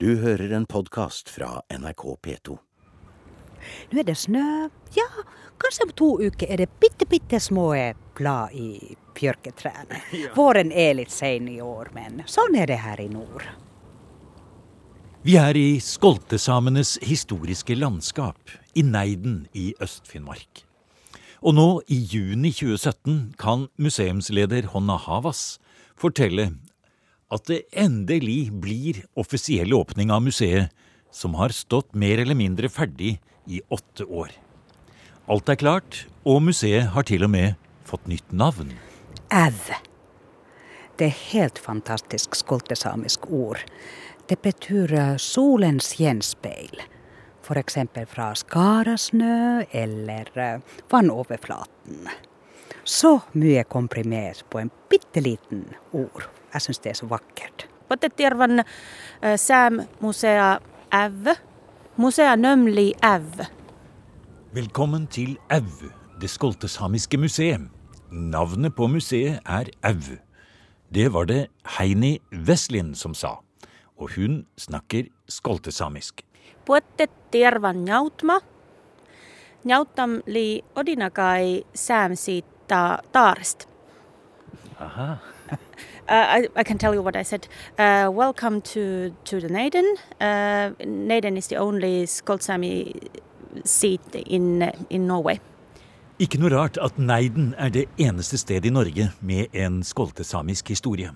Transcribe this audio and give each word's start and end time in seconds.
Du 0.00 0.12
hører 0.16 0.52
en 0.54 0.62
podkast 0.66 1.26
fra 1.28 1.56
NRK 1.74 2.02
P2. 2.22 2.54
Nå 3.90 3.98
er 3.98 4.04
det 4.06 4.14
snø. 4.14 4.68
Ja, 4.94 5.06
kanskje 5.58 5.86
om 5.88 5.90
to 5.98 6.10
uker 6.22 6.52
er 6.54 6.60
det 6.60 6.68
bitte, 6.78 7.02
bitte 7.10 7.40
små 7.42 7.72
blad 8.14 8.54
i 8.54 8.94
bjørketrærne. 9.18 9.98
Våren 10.36 10.70
er 10.70 10.94
litt 11.00 11.10
sein 11.10 11.48
i 11.50 11.56
år, 11.58 11.90
men 11.96 12.22
sånn 12.30 12.54
er 12.54 12.70
det 12.70 12.78
her 12.84 13.02
i 13.02 13.08
nord. 13.10 13.42
Vi 15.26 15.34
er 15.34 15.58
i 15.58 15.82
skoltesamenes 15.82 17.00
historiske 17.02 17.74
landskap, 17.74 18.38
i 18.78 18.86
Neiden 18.86 19.48
i 19.50 19.72
Øst-Finnmark. 19.82 20.62
Og 21.42 21.58
nå, 21.58 21.68
i 21.90 21.98
juni 22.06 22.54
2017, 22.54 23.34
kan 23.34 23.66
museumsleder 23.74 24.70
Honna 24.76 24.94
Havas 24.94 25.58
fortelle 25.98 26.52
at 27.32 27.44
det 27.50 27.62
endelig 27.76 28.50
blir 28.62 29.02
offisiell 29.18 29.74
åpning 29.76 30.12
av 30.14 30.22
museet, 30.24 30.72
som 31.12 31.34
har 31.40 31.54
stått 31.56 31.94
mer 31.96 32.20
eller 32.20 32.36
mindre 32.36 32.68
ferdig 32.72 33.18
i 33.48 33.60
åtte 33.72 34.04
år. 34.04 34.32
Alt 35.28 35.48
er 35.48 35.60
klart, 35.60 36.06
og 36.24 36.42
museet 36.44 36.92
har 36.94 37.04
til 37.08 37.24
og 37.26 37.32
med 37.32 37.56
fått 37.88 38.08
nytt 38.08 38.32
navn. 38.32 38.72
Æv. 39.32 39.72
Det 40.98 41.08
er 41.08 41.24
helt 41.32 41.60
fantastisk 41.62 42.36
skoltesamisk 42.36 43.28
ord. 43.30 43.60
Det 44.28 44.40
betyr 44.44 44.92
eh, 44.92 45.16
solens 45.16 45.94
gjenspeil. 46.00 46.80
F.eks. 47.44 47.78
fra 48.10 48.32
Skarasnø 48.36 49.64
eller 49.72 50.32
eh, 50.36 50.80
vannoverflaten. 50.90 52.08
Så 52.84 53.20
mye 53.32 53.64
komprimert 53.64 54.44
på 54.50 54.58
en 54.58 54.70
bitte 54.90 55.20
liten 55.20 55.66
ord. 55.92 56.28
Jeg 56.54 56.62
syns 56.62 56.78
det 56.84 56.90
er 56.90 56.98
så 57.00 57.08
vakkert. 57.10 57.66
Potettirvan 57.88 58.62
säämusea 59.22 60.58
Äv. 60.92 61.34
Musea 61.96 62.36
Nømli 62.36 62.92
Äv. 63.04 63.44
Velkommen 64.52 65.06
til 65.06 65.36
AU, 65.50 65.90
det 66.20 66.30
skoltesamiske 66.30 67.18
museet. 67.18 67.68
Navnet 68.10 68.74
på 68.76 68.86
museet 68.86 69.40
er 69.44 69.68
AU. 69.82 70.16
Det 70.94 71.12
var 71.12 71.24
det 71.28 71.48
Heini 71.78 72.18
Veslin 72.32 72.94
som 72.94 73.14
sa, 73.14 73.34
og 73.98 74.14
hun 74.16 74.46
snakker 74.56 75.10
skoltesamisk. 75.28 76.22
Potettirvan 76.64 77.84
njautma. 77.84 78.38
Njautam 79.64 80.22
li 80.26 80.62
odinakai 80.76 81.64
säämsi 81.74 82.42
ta 82.68 83.00
taarist. 83.12 83.66
Aha. 84.78 85.18
Uh, 86.08 86.14
I, 86.14 86.48
I 86.56 86.64
can 86.64 86.78
tell 86.78 86.94
you 86.94 87.02
what 87.02 87.16
I 87.16 87.22
said. 87.22 87.46
Uh, 87.78 88.08
welcome 88.10 88.62
to, 88.62 89.12
to 89.24 89.40
the 89.40 89.48
Naden. 89.50 89.84
Uh, 90.18 90.70
Naden 90.82 91.36
is 91.36 91.48
the 91.48 91.56
only 91.56 92.06
Skoltsami 92.06 92.96
seat 93.64 94.00
in, 94.14 94.72
in 94.88 95.06
Norway. 95.06 95.38
Ikke 96.18 96.40
noe 96.40 96.48
rart 96.54 96.80
at 96.80 96.96
Neiden 96.96 97.50
er 97.60 97.68
det 97.74 97.84
eneste 98.00 98.40
stedet 98.40 98.70
i 98.70 98.72
Norge 98.72 99.10
med 99.20 99.52
en 99.52 99.82
skoltesamisk 99.84 100.72
historie. 100.72 101.12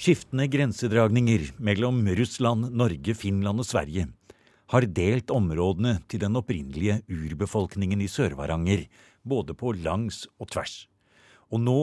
Skiftende 0.00 0.48
grensedragninger 0.48 1.50
mellom 1.60 2.00
Russland, 2.16 2.70
Norge, 2.72 3.14
Finland 3.14 3.60
og 3.60 3.68
Sverige 3.68 4.08
har 4.72 4.86
delt 4.90 5.30
områdene 5.30 5.98
til 6.10 6.24
den 6.24 6.40
opprinnelige 6.40 7.02
urbefolkningen 7.06 8.00
i 8.02 8.08
Sør-Varanger, 8.10 8.86
både 9.28 9.54
på 9.58 9.74
langs 9.82 10.24
og 10.40 10.50
tvers. 10.54 10.86
Og 11.52 11.62
nå 11.62 11.78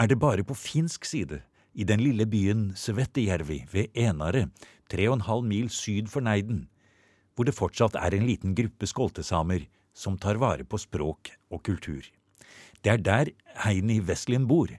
er 0.00 0.08
det 0.10 0.20
bare 0.20 0.44
på 0.46 0.56
finsk 0.56 1.04
side, 1.04 1.42
i 1.72 1.84
den 1.86 2.00
lille 2.02 2.26
byen 2.26 2.72
Svettejärvi 2.74 3.62
ved 3.70 3.94
Enare, 3.94 4.48
tre 4.90 5.06
og 5.08 5.20
en 5.20 5.26
halv 5.28 5.44
mil 5.46 5.68
syd 5.70 6.08
for 6.10 6.24
Neiden, 6.24 6.64
hvor 7.34 7.46
det 7.46 7.54
fortsatt 7.54 7.94
er 7.94 8.16
en 8.16 8.26
liten 8.26 8.56
gruppe 8.58 8.88
skoltesamer 8.90 9.68
som 9.94 10.18
tar 10.18 10.40
vare 10.42 10.66
på 10.66 10.80
språk 10.80 11.30
og 11.50 11.62
kultur. 11.66 12.02
Det 12.82 12.92
er 12.92 13.04
der 13.04 13.30
Heini 13.64 14.00
Weslin 14.00 14.48
bor, 14.48 14.72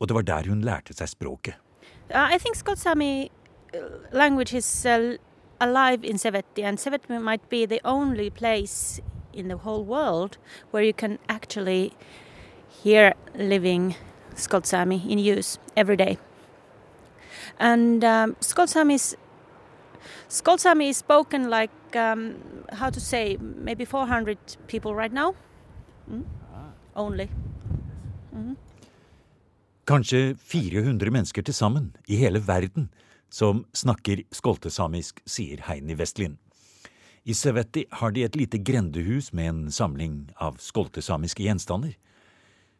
og 0.00 0.08
det 0.08 0.16
var 0.16 0.26
der 0.26 0.48
hun 0.48 0.64
lærte 0.64 0.96
seg 0.96 1.12
språket. 1.12 1.54
Uh, 2.10 2.34
I 2.34 2.38
think 2.38 2.56
Skotsami 2.56 3.30
uh, 3.74 3.80
language 4.12 4.54
is 4.54 4.86
uh, 4.86 5.14
alive 5.60 6.04
in 6.04 6.18
Seveti, 6.18 6.64
and 6.64 6.78
Seveti 6.78 7.20
might 7.20 7.48
be 7.48 7.66
the 7.66 7.80
only 7.84 8.30
place 8.30 9.00
in 9.38 9.48
the 9.48 9.56
whole 9.56 9.84
world 9.84 10.38
where 10.70 10.82
you 10.82 10.92
can 10.92 11.18
actually 11.28 11.92
hear 12.82 13.14
living 13.34 13.94
Skoltsami 14.34 15.08
in 15.08 15.18
use 15.18 15.58
every 15.76 15.96
day. 15.96 16.18
And 17.58 18.04
um, 18.04 18.36
Skoltsami 18.40 18.94
is 18.94 19.16
Skotsami 20.28 20.90
is 20.90 20.96
spoken 20.98 21.48
like 21.50 21.96
um, 21.96 22.36
how 22.72 22.90
to 22.90 23.00
say 23.00 23.38
maybe 23.40 23.84
400 23.84 24.38
people 24.66 24.94
right 24.94 25.12
now, 25.12 25.34
mm? 26.10 26.24
only. 26.94 27.30
Mhm. 28.32 28.56
Kanskje 29.86 30.34
400 30.34 31.10
mennesker 31.10 31.42
til 31.42 31.54
sammen 31.54 31.96
i 32.08 32.16
hele 32.16 32.42
verden 32.46 32.90
som 33.30 33.64
snakker 33.74 34.22
skoltesamisk, 34.32 35.20
sier 35.26 35.62
Heini 35.66 35.94
Westlin. 35.94 36.38
I 37.28 37.34
Sevetti 37.36 37.82
har 37.92 38.14
de 38.16 38.22
et 38.24 38.36
lite 38.40 38.56
grendehus 38.64 39.34
med 39.36 39.50
en 39.50 39.64
samling 39.72 40.30
av 40.40 40.56
skoltesamiske 40.64 41.44
gjenstander. 41.44 41.92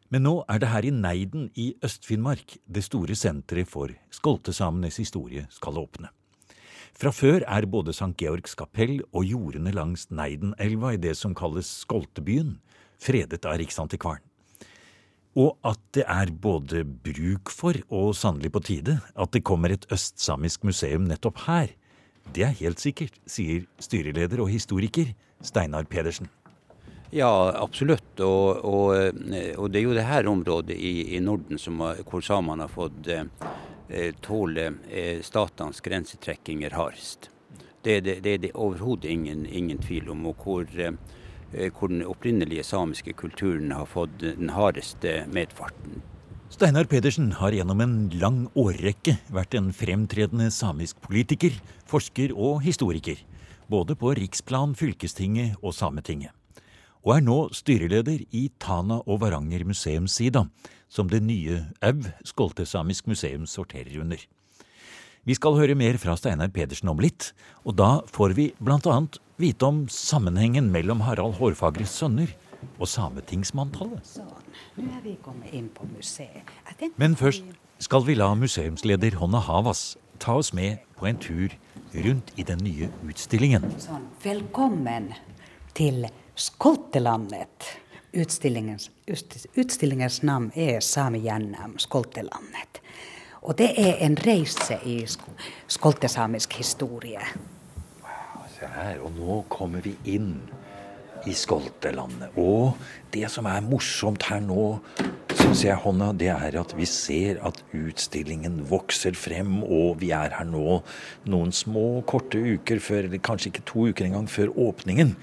Men 0.09 0.23
nå 0.25 0.31
er 0.49 0.61
det 0.61 0.71
her 0.71 0.87
i 0.89 0.93
Neiden 0.95 1.51
i 1.53 1.67
Øst-Finnmark 1.85 2.55
det 2.65 2.81
store 2.87 3.13
senteret 3.13 3.69
for 3.69 3.93
skoltesamenes 4.09 4.97
historie 4.97 5.43
skal 5.53 5.77
åpne. 5.77 6.09
Fra 6.97 7.11
før 7.13 7.45
er 7.45 7.67
både 7.69 7.93
St. 7.93 8.15
Georgs 8.17 8.57
kapell 8.57 9.03
og 9.13 9.27
jordene 9.29 9.69
langs 9.75 10.07
Neidenelva 10.09 10.95
i 10.95 11.01
det 11.03 11.13
som 11.19 11.37
kalles 11.37 11.69
Skoltebyen, 11.83 12.55
fredet 12.97 13.45
av 13.45 13.59
Riksantikvaren. 13.61 14.25
Og 15.37 15.59
at 15.61 15.83
det 15.93 16.07
er 16.09 16.33
både 16.33 16.81
bruk 16.89 17.53
for 17.53 17.77
og 17.93 18.15
sannelig 18.17 18.49
på 18.55 18.63
tide 18.65 18.97
at 18.97 19.31
det 19.35 19.45
kommer 19.45 19.77
et 19.77 19.85
østsamisk 19.93 20.65
museum 20.65 21.05
nettopp 21.05 21.45
her, 21.45 21.69
det 22.35 22.45
er 22.45 22.59
helt 22.61 22.81
sikkert, 22.81 23.15
sier 23.29 23.65
styreleder 23.81 24.41
og 24.43 24.51
historiker 24.51 25.13
Steinar 25.45 25.87
Pedersen. 25.89 26.29
Ja, 27.11 27.29
absolutt. 27.57 28.19
Og, 28.21 28.59
og, 28.65 29.21
og 29.57 29.71
det 29.71 29.79
er 29.79 29.85
jo 29.85 29.95
det 29.97 30.05
her 30.05 30.29
området 30.29 30.77
i, 30.77 31.15
i 31.15 31.21
Norden 31.23 31.57
som, 31.57 31.81
hvor 31.81 32.21
samene 32.25 32.67
har 32.67 32.73
fått 32.73 33.09
eh, 33.09 34.11
tåle 34.21 34.67
eh, 34.91 35.23
statenes 35.25 35.81
grensetrekkinger 35.81 36.77
hardest. 36.77 37.31
Det 37.81 37.97
er 37.97 38.05
det, 38.05 38.15
det, 38.27 38.35
det 38.43 38.53
overhodet 38.53 39.09
ingen, 39.09 39.45
ingen 39.45 39.81
tvil 39.81 40.11
om. 40.13 40.27
Og 40.29 40.45
hvor, 40.45 40.69
eh, 40.77 41.71
hvor 41.73 41.89
den 41.89 42.05
opprinnelige 42.05 42.67
samiske 42.67 43.15
kulturen 43.17 43.73
har 43.73 43.89
fått 43.89 44.19
den 44.21 44.53
hardeste 44.53 45.23
medfarten. 45.33 46.03
Steinar 46.49 46.87
Pedersen 46.89 47.27
har 47.37 47.53
gjennom 47.53 47.81
en 47.83 47.91
lang 48.17 48.37
årrekke 48.57 49.13
vært 49.29 49.53
en 49.53 49.67
fremtredende 49.69 50.47
samisk 50.49 50.97
politiker, 51.05 51.53
forsker 51.85 52.33
og 52.33 52.63
historiker. 52.65 53.21
Både 53.69 53.93
på 53.93 54.15
riksplan, 54.17 54.73
fylkestinget 54.73 55.61
og 55.61 55.75
Sametinget. 55.77 56.33
Og 57.05 57.13
er 57.19 57.21
nå 57.21 57.37
styreleder 57.53 58.25
i 58.33 58.47
Tana 58.57 58.97
og 59.05 59.21
Varanger 59.21 59.61
museumssida, 59.69 60.47
som 60.89 61.13
det 61.13 61.21
nye 61.21 61.61
AU, 61.85 62.09
Skoltesamisk 62.25 63.05
museum, 63.07 63.45
sorterer 63.45 64.01
under. 64.01 64.17
Vi 65.29 65.37
skal 65.37 65.53
høre 65.53 65.77
mer 65.77 66.01
fra 66.01 66.17
Steinar 66.17 66.49
Pedersen 66.49 66.89
om 66.89 66.99
litt, 66.99 67.29
og 67.61 67.77
da 67.77 67.99
får 68.09 68.33
vi 68.33 68.51
annet 68.65 69.21
vite 69.37 69.69
om 69.69 69.85
sammenhengen 69.85 70.73
mellom 70.73 71.05
Harald 71.05 71.37
Hårfagres 71.37 71.93
sønner 71.93 72.33
og 72.79 72.89
sametingsmanntallet. 72.89 74.17
Nå 74.77 74.85
er 74.97 75.01
vi 75.03 75.15
kommet 75.23 75.53
inn 75.53 75.69
på 75.73 75.87
museet. 75.89 76.47
Men 76.97 77.15
først 77.19 77.43
skal 77.79 78.05
vi 78.07 78.15
la 78.15 78.33
museumsleder 78.35 79.17
Honna 79.19 79.39
Havas 79.43 79.97
ta 80.19 80.35
oss 80.39 80.53
med 80.53 80.77
på 80.99 81.07
en 81.07 81.17
tur 81.17 81.53
rundt 81.93 82.33
i 82.35 82.43
den 82.43 82.59
nye 82.63 82.89
utstillingen. 83.07 83.65
Sånn, 83.79 84.07
velkommen 84.23 85.13
til 85.77 86.07
Skoltelandet. 86.39 87.69
Utstillingens, 88.19 88.89
utstillingens 89.07 90.23
navn 90.25 90.49
er 90.57 90.79
Sami 90.81 91.21
gjennom 91.27 91.77
Skoltelandet. 91.79 92.81
Og 93.41 93.55
det 93.59 93.69
er 93.79 94.01
en 94.03 94.17
reise 94.25 94.79
i 94.83 94.97
skoltesamisk 95.67 96.57
historie. 96.59 97.21
Se 98.57 98.67
her, 98.67 98.97
og 99.05 99.13
nå 99.15 99.37
kommer 99.51 99.85
vi 99.85 99.93
inn 100.11 100.33
i 101.27 101.33
Skoltelandet. 101.35 102.35
Og 102.39 102.77
det 103.13 103.27
som 103.33 103.47
er 103.49 103.65
morsomt 103.65 104.23
her 104.29 104.41
nå, 104.43 104.79
syns 105.33 105.63
jeg, 105.65 105.77
Honna, 105.83 106.11
det 106.13 106.29
er 106.33 106.59
at 106.61 106.73
vi 106.77 106.87
ser 106.89 107.41
at 107.45 107.61
utstillingen 107.75 108.61
vokser 108.69 109.17
frem, 109.17 109.61
og 109.63 109.99
vi 110.03 110.11
er 110.15 110.35
her 110.37 110.47
nå 110.47 110.79
noen 111.29 111.53
små, 111.55 112.03
korte 112.09 112.39
uker 112.39 112.81
før, 112.83 113.07
eller 113.07 113.23
kanskje 113.23 113.53
ikke 113.53 113.67
to 113.69 113.87
uker 113.89 114.09
engang, 114.09 114.29
før 114.31 114.53
åpningen. 114.69 115.15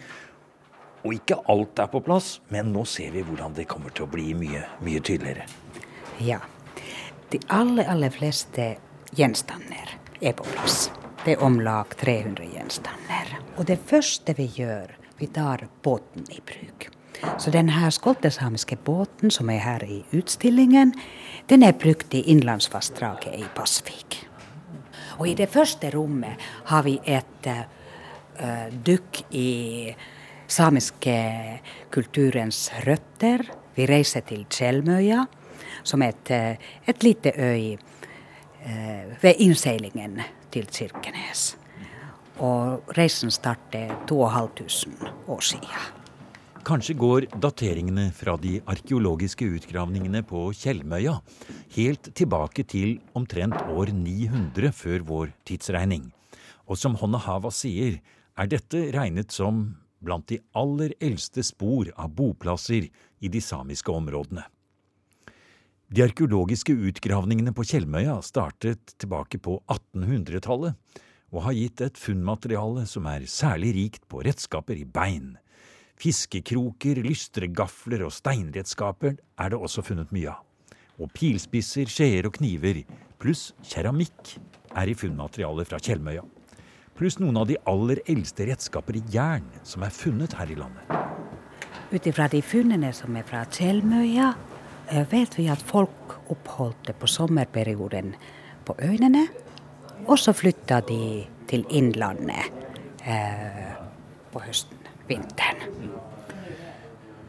Og 1.06 1.14
ikke 1.14 1.38
alt 1.52 1.78
er 1.78 1.90
på 1.92 2.02
plass, 2.02 2.40
men 2.50 2.72
nå 2.74 2.82
ser 2.90 3.14
vi 3.14 3.22
hvordan 3.26 3.54
det 3.56 3.68
kommer 3.70 3.94
til 3.94 4.08
å 4.08 4.10
bli 4.10 4.32
mye, 4.38 4.64
mye 4.82 5.02
tydeligere. 5.04 5.46
Ja. 6.24 6.40
De 7.30 7.40
aller, 7.50 7.86
aller 7.90 8.12
fleste 8.14 8.76
gjenstander 9.18 9.96
er 10.20 10.34
på 10.36 10.46
plass. 10.50 10.88
Det 11.24 11.34
er 11.34 11.42
om 11.42 11.58
lag 11.62 11.90
300 11.98 12.46
gjenstander. 12.54 13.32
Og 13.56 13.66
det 13.66 13.78
første 13.82 14.34
vi 14.38 14.46
gjør, 14.58 14.92
vi 15.18 15.26
tar 15.26 15.68
båten 15.82 16.24
i 16.30 16.40
bruk. 16.44 16.88
Så 17.38 17.50
denne 17.50 17.90
skoltesamiske 17.90 18.76
båten 18.84 19.32
som 19.32 19.50
er 19.50 19.62
her 19.64 19.84
i 19.84 20.02
utstillingen, 20.16 20.92
den 21.48 21.62
er 21.62 21.72
brukt 21.72 22.14
i 22.14 22.22
innlandsvassdraget 22.32 23.38
i 23.38 23.46
Pasvik. 23.56 24.20
Og 25.18 25.28
i 25.30 25.34
det 25.34 25.48
første 25.48 25.90
rommet 25.94 26.36
har 26.68 26.84
vi 26.84 26.98
et 27.08 27.48
uh, 27.48 28.68
dukk 28.86 29.22
i 29.32 29.94
samiske 30.46 31.16
kulturens 31.90 32.68
røtter. 32.86 33.46
Vi 33.76 33.88
reiser 33.88 34.24
til 34.28 34.44
Tjelmøya, 34.50 35.24
som 35.84 36.02
er 36.02 36.14
et, 36.14 36.30
eh, 36.30 36.72
et 36.88 37.02
lite 37.02 37.32
øy 37.36 37.76
uh, 37.76 39.22
ved 39.22 39.34
innseilingen 39.38 40.20
til 40.52 40.68
Kirkenes. 40.72 41.56
Og 42.36 42.90
reisen 42.96 43.32
startet 43.32 43.92
2500 44.08 45.12
år 45.32 45.40
siden. 45.40 45.94
Kanskje 46.66 46.96
går 46.98 47.28
dateringene 47.38 48.08
fra 48.10 48.34
de 48.42 48.56
arkeologiske 48.66 49.46
utgravningene 49.54 50.24
på 50.26 50.48
Tjeldmøya 50.58 51.14
helt 51.76 52.10
tilbake 52.18 52.64
til 52.66 52.96
omtrent 53.14 53.54
år 53.70 53.92
900 53.94 54.72
før 54.74 55.04
vår 55.06 55.32
tidsregning. 55.46 56.10
Og 56.66 56.76
som 56.80 56.98
Honna 56.98 57.20
Hava 57.22 57.52
sier, 57.54 58.00
er 58.36 58.50
dette 58.50 58.90
regnet 58.92 59.30
som 59.32 59.76
blant 60.02 60.26
de 60.28 60.40
aller 60.58 60.92
eldste 61.00 61.44
spor 61.46 61.88
av 61.94 62.10
boplasser 62.18 62.90
i 62.90 63.30
de 63.30 63.40
samiske 63.40 63.94
områdene. 63.94 64.44
De 65.86 66.02
arkeologiske 66.02 66.74
utgravningene 66.74 67.54
på 67.54 67.62
Tjeldmøya 67.62 68.18
startet 68.26 68.96
tilbake 68.98 69.38
på 69.38 69.60
1800-tallet 69.70 70.74
og 71.34 71.42
har 71.46 71.56
gitt 71.56 71.82
et 71.84 71.98
funnmateriale 71.98 72.86
som 72.88 73.06
er 73.10 73.26
særlig 73.30 73.74
rikt 73.76 74.06
på 74.10 74.22
redskaper 74.26 74.78
i 74.78 74.86
bein. 74.86 75.34
Fiskekroker, 75.96 77.00
lystre 77.04 77.48
gafler 77.48 78.04
og 78.06 78.12
steinredskaper 78.14 79.16
er 79.16 79.52
det 79.52 79.58
også 79.58 79.84
funnet 79.86 80.12
mye 80.14 80.34
av. 80.34 80.42
Og 80.96 81.10
pilspisser, 81.12 81.88
skjeer 81.92 82.28
og 82.28 82.36
kniver, 82.38 82.82
pluss 83.20 83.50
keramikk, 83.68 84.36
er 84.76 84.88
i 84.88 84.96
funnmaterialet 84.96 85.68
fra 85.68 85.80
Tjeldmøya. 85.80 86.22
Pluss 86.96 87.18
noen 87.20 87.36
av 87.36 87.48
de 87.50 87.58
aller 87.68 88.00
eldste 88.08 88.46
redskaper 88.48 88.96
i 88.96 89.02
jern 89.12 89.44
som 89.66 89.84
er 89.84 89.92
funnet 89.92 90.36
her 90.38 90.52
i 90.52 90.56
landet. 90.56 90.92
Ut 91.92 92.08
ifra 92.08 92.28
de 92.32 92.40
funnene 92.44 92.92
som 92.96 93.16
er 93.16 93.26
fra 93.28 93.44
Tjeldmøya, 93.44 94.30
eh, 94.88 95.04
vet 95.12 95.36
vi 95.36 95.48
at 95.52 95.60
folk 95.62 96.16
oppholdt 96.32 96.88
det 96.88 96.96
på 96.96 97.08
sommerperioden 97.08 98.14
på 98.64 98.76
øyene 98.80 99.26
og 100.06 100.18
så 100.18 100.32
flytta 100.36 100.80
de 100.88 101.24
til 101.48 101.64
Innlandet 101.70 102.52
eh, 103.06 103.74
på 104.32 104.42
høsten, 104.44 104.78
vinteren. 105.08 105.90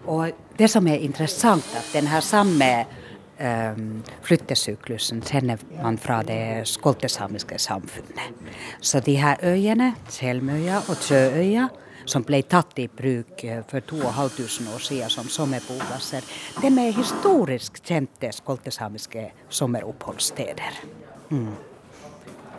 Og 0.08 0.32
det 0.60 0.70
som 0.72 0.88
er 0.88 1.04
interessant, 1.04 1.68
at 1.76 1.90
denne 1.94 2.22
samme 2.24 2.70
eh, 3.40 3.82
flyttesyklusen 4.24 5.22
kjenner 5.26 5.62
man 5.82 6.00
fra 6.02 6.22
det 6.24 6.68
skoltesamiske 6.68 7.60
samfunnet. 7.60 8.40
Så 8.82 9.00
de 9.00 9.18
her 9.20 9.44
øyene, 9.44 9.94
Selmøya 10.10 10.82
og 10.88 11.04
Tjøøya, 11.04 11.68
som 12.08 12.24
ble 12.24 12.40
tatt 12.48 12.80
i 12.80 12.88
bruk 12.88 13.44
eh, 13.44 13.64
for 13.68 13.84
2500 13.84 14.76
år 14.76 14.86
siden 14.90 15.12
som 15.12 15.30
sommerboplasser, 15.30 16.28
de 16.62 16.72
er 16.72 16.96
historisk 16.96 17.82
kjente 17.84 18.32
skoltesamiske 18.32 19.32
sommeroppholdssteder. 19.50 20.84
Mm. 21.30 21.52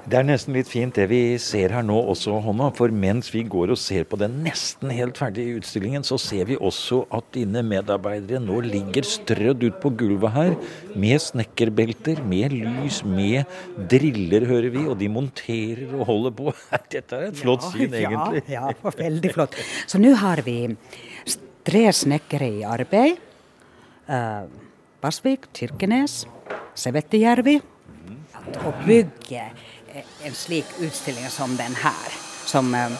Det 0.08 0.16
er 0.16 0.24
nesten 0.24 0.54
litt 0.56 0.70
fint 0.70 0.96
det 0.96 1.04
vi 1.10 1.18
ser 1.42 1.74
her 1.74 1.82
nå 1.84 1.98
også, 2.08 2.38
Hånda. 2.40 2.70
For 2.78 2.88
mens 2.88 3.28
vi 3.28 3.42
går 3.44 3.74
og 3.74 3.76
ser 3.76 4.06
på 4.08 4.16
den 4.16 4.38
nesten 4.40 4.88
helt 4.94 5.18
ferdige 5.20 5.58
utstillingen, 5.58 6.06
så 6.06 6.16
ser 6.22 6.48
vi 6.48 6.56
også 6.56 7.02
at 7.12 7.28
dine 7.34 7.60
medarbeidere 7.66 8.40
nå 8.40 8.62
ligger 8.64 9.04
strødd 9.04 9.66
ut 9.66 9.76
på 9.82 9.92
gulvet 10.00 10.32
her 10.32 10.56
med 10.96 11.20
snekkerbelter, 11.20 12.22
med 12.24 12.56
lys, 12.56 13.02
med 13.04 13.44
driller, 13.92 14.48
hører 14.48 14.70
vi. 14.78 14.86
Og 14.88 14.96
de 14.96 15.12
monterer 15.12 15.92
og 15.92 16.08
holder 16.08 16.36
på. 16.40 16.56
Dette 16.94 17.20
er 17.20 17.28
et 17.28 17.44
flott 17.44 17.68
syn, 17.68 17.92
egentlig. 17.92 18.46
Ja, 18.48 18.72
ja, 18.72 18.96
veldig 19.04 19.36
flott. 19.36 19.60
Så 19.84 20.00
nå 20.00 20.16
har 20.24 20.40
vi 20.48 20.60
tre 21.68 21.88
snekkere 21.92 22.54
i 22.62 22.64
arbeid. 22.64 23.20
Uh, 24.08 24.48
Basvik, 25.04 25.50
Kirkenes, 25.52 26.22
Sevettijärvi. 26.80 27.60
Å 28.64 28.70
bygge 28.86 29.50
en 30.24 30.34
slik 30.34 30.66
utstilling 30.80 31.30
som 31.30 31.56
den 31.56 31.74
her, 31.74 32.12
som 32.44 32.74
eh, 32.74 32.92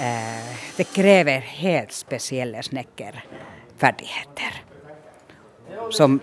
eh, 0.00 0.56
Det 0.76 0.84
krever 0.84 1.40
helt 1.40 1.92
spesielle 1.92 2.62
snekkerferdigheter. 2.62 4.62
Som 5.90 6.20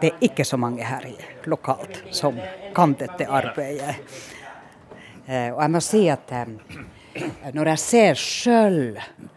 det 0.00 0.06
er 0.06 0.26
ikke 0.26 0.44
så 0.44 0.56
mange 0.56 0.84
her 0.84 1.06
lokalt 1.44 2.02
som 2.10 2.38
kan 2.74 2.94
dette 2.98 3.28
arbeidet. 3.28 3.96
Eh, 5.26 5.52
og 5.54 5.60
jeg 5.62 5.70
må 5.70 5.80
si 5.84 6.02
at 6.10 6.32
eh, 6.34 6.48
når 7.54 7.72
jeg 7.72 7.82
ser 7.82 8.18
sjøl 8.18 8.80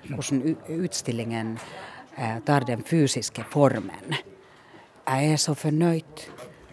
hvordan 0.10 0.42
utstillingen 0.80 1.56
eh, 2.18 2.40
tar 2.46 2.66
den 2.68 2.84
fysiske 2.86 3.46
formen, 3.52 4.18
jeg 5.06 5.32
er 5.32 5.38
så 5.38 5.54
fornøyd 5.54 6.26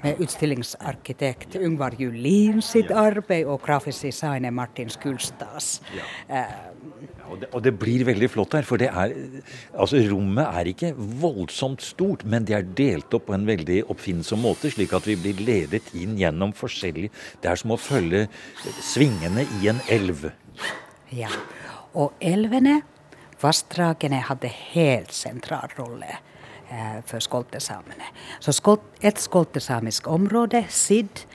med 0.02 0.20
utstillingsarkitekt 0.22 1.56
Ungvar 1.62 1.94
Julin 1.98 2.62
sitt 2.64 2.90
arbeid 2.90 3.46
og 3.46 3.62
grafisk 3.64 4.08
designer 4.08 4.52
Martin 4.54 4.90
Skulstads. 4.90 5.76
Ja. 5.94 6.06
Uh, 6.28 6.72
og, 7.32 7.38
det, 7.40 7.48
og, 7.52 7.62
det, 7.64 7.72
blir 7.80 8.04
veldig 8.04 8.28
flott 8.30 8.56
her, 8.58 8.66
for 8.68 8.80
det 8.82 8.90
er, 8.90 9.14
altså 9.72 10.02
rommet 10.10 10.44
er 10.44 10.68
ikke 10.72 10.92
voldsomt 11.22 11.84
stort, 11.84 12.26
men 12.28 12.44
det 12.48 12.56
er 12.58 12.66
delt 12.82 13.14
opp 13.16 13.28
på 13.30 13.36
en 13.36 13.46
veldig 13.48 13.82
oppfinnsom 13.92 14.42
måte, 14.44 14.72
slik 14.74 14.92
at 14.96 15.06
vi 15.08 15.16
blir 15.20 15.40
ledet 15.40 15.92
inn 15.96 16.18
gjennom 16.20 16.52
forskjellig 16.56 17.08
Det 17.42 17.50
er 17.50 17.60
som 17.60 17.72
å 17.72 17.80
følge 17.80 18.26
svingene 18.82 19.46
i 19.60 19.70
en 19.72 19.80
elv. 19.92 20.28
Ja, 21.14 21.30
og 21.94 22.18
elvene, 22.20 22.80
vassdragene, 23.42 24.22
hadde 24.28 24.52
helt 24.74 25.14
sentral 25.16 25.72
rolle 25.78 26.20
Eh, 26.72 27.02
for 27.04 27.20
skoltesamene. 27.20 28.06
Så 28.40 28.52
skolt, 28.56 28.84
et 29.04 29.18
skoltesamisk 29.20 30.06
område, 30.08 30.62
SID, 30.68 31.26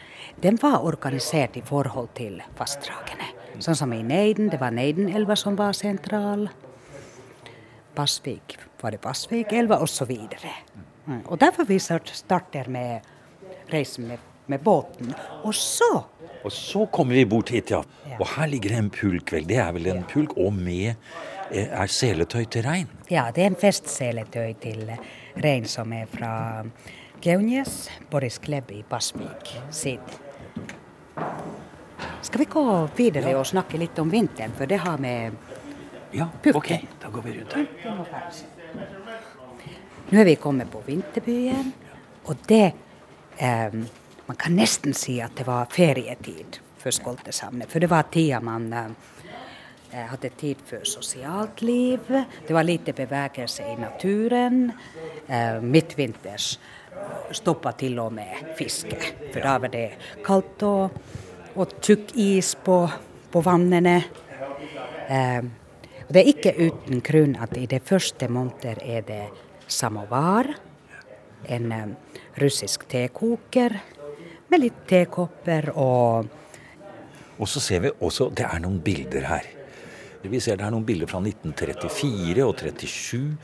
den 0.41 0.57
var 0.61 0.81
organisert 0.81 1.57
i 1.57 1.61
forhold 1.61 2.09
til 2.17 2.39
fastdragene. 2.57 3.27
Sånn 3.61 3.77
som 3.77 3.93
i 3.93 3.99
Neiden, 4.01 4.49
det 4.49 4.57
var 4.61 4.73
Neidenelva 4.73 5.35
som 5.37 5.57
var 5.59 5.77
sentral. 5.77 6.47
Passvik, 7.93 8.55
var 8.81 8.95
det 8.95 9.01
Basvikelva, 9.03 9.77
osv. 9.85 10.15
Mm. 11.05 11.21
Og 11.27 11.37
derfor 11.41 11.69
vi 11.69 11.77
starter 11.77 12.69
med 12.73 13.05
reisen 13.69 14.09
med, 14.09 14.25
med 14.49 14.65
båten. 14.65 15.13
Og 15.43 15.53
så 15.53 16.05
Og 16.43 16.51
så 16.53 16.85
kommer 16.85 17.13
vi 17.13 17.25
bort 17.25 17.49
hit, 17.49 17.71
ja. 17.71 17.83
ja. 18.07 18.17
Og 18.21 18.27
her 18.37 18.47
ligger 18.47 18.69
det 18.69 18.77
en 18.77 18.89
pulk, 18.89 19.31
vel. 19.33 19.47
Det 19.49 19.57
er 19.57 19.71
vel 19.73 19.87
en 19.91 20.03
pulk, 20.07 20.37
og 20.37 20.53
med 20.53 20.93
eh, 21.51 21.67
er 21.67 21.89
seletøy 21.91 22.45
til 22.45 22.63
rein? 22.63 22.87
Ja, 23.11 23.25
det 23.35 23.43
er 23.43 23.49
en 23.51 23.59
festseletøy 23.59 24.53
til 24.61 24.85
rein 25.43 25.65
som 25.69 25.93
er 25.93 26.05
fra 26.11 26.63
Geunjes, 27.21 27.89
Boris 28.09 28.37
Klebb 28.37 28.71
i 28.71 28.83
Pasvik 28.89 29.53
sin. 29.71 29.99
Skal 32.21 32.39
vi 32.39 32.45
gå 32.45 32.63
videre 32.97 33.33
og 33.39 33.47
snakke 33.47 33.79
litt 33.79 33.99
om 33.99 34.09
vinteren, 34.11 34.53
for 34.57 34.69
det 34.69 34.81
har 34.83 34.97
med 35.01 35.37
Ja, 36.11 36.29
ok, 36.53 36.69
da 37.01 37.09
går 37.11 37.21
vi 37.21 37.33
rundt 37.35 37.53
her. 37.53 37.65
Nå 40.09 40.19
er 40.21 40.25
vi 40.25 40.35
kommet 40.39 40.71
på 40.71 40.81
vinterbyen, 40.85 41.73
og 42.25 42.35
det 42.47 42.71
eh, 43.37 43.73
Man 44.27 44.35
kan 44.35 44.57
nesten 44.59 44.91
si 44.93 45.21
at 45.23 45.37
det 45.39 45.45
var 45.47 45.69
ferietid 45.71 46.57
for 46.77 46.91
skoltesamene, 46.91 47.63
for 47.67 47.79
det 47.79 47.87
var 47.87 48.09
tida 48.11 48.41
man 48.43 48.73
eh, 48.73 48.89
hadde 50.11 50.29
tid 50.37 50.61
for 50.65 50.85
sosialt 50.87 51.61
liv. 51.61 52.07
Det 52.47 52.53
var 52.53 52.67
lite 52.67 52.93
bevegelse 52.93 53.65
i 53.71 53.75
naturen. 53.79 54.71
Eh, 55.27 55.61
midtvinters 55.61 56.59
stoppa 57.31 57.73
til 57.77 57.99
og 57.99 58.13
med 58.13 58.53
fiske. 58.57 58.97
For 59.33 59.41
da 59.43 59.57
var 59.61 59.73
det 59.73 59.87
kaldt 60.25 60.63
og, 60.67 60.97
og 61.55 61.77
tjukk 61.81 62.15
is 62.15 62.55
på, 62.55 62.81
på 63.31 63.43
vannene. 63.45 63.97
Og 66.07 66.13
det 66.15 66.21
er 66.21 66.31
ikke 66.31 66.55
uten 66.55 67.03
grunn 67.03 67.35
at 67.43 67.55
i 67.59 67.65
de 67.67 67.79
første 67.83 68.27
måneder 68.31 68.79
er 68.83 69.03
det 69.07 69.23
samovar, 69.67 70.49
en 71.47 71.95
russisk 72.41 72.87
tekoker 72.89 73.75
med 74.47 74.63
litt 74.63 74.83
tekopper 74.87 75.71
og 75.75 76.33
Og 77.37 77.47
så 77.47 77.59
ser 77.61 77.79
vi 77.79 77.91
også 78.01 78.31
det 78.33 78.47
er 78.47 78.59
noen 78.63 78.79
bilder 78.81 79.27
her. 79.29 79.56
Vi 80.29 80.39
ser 80.43 80.59
det 80.59 80.67
er 80.67 80.73
noen 80.73 80.85
bilder 80.87 81.09
fra 81.09 81.21
1934 81.23 82.45
og 82.45 82.55
37. 82.59 83.37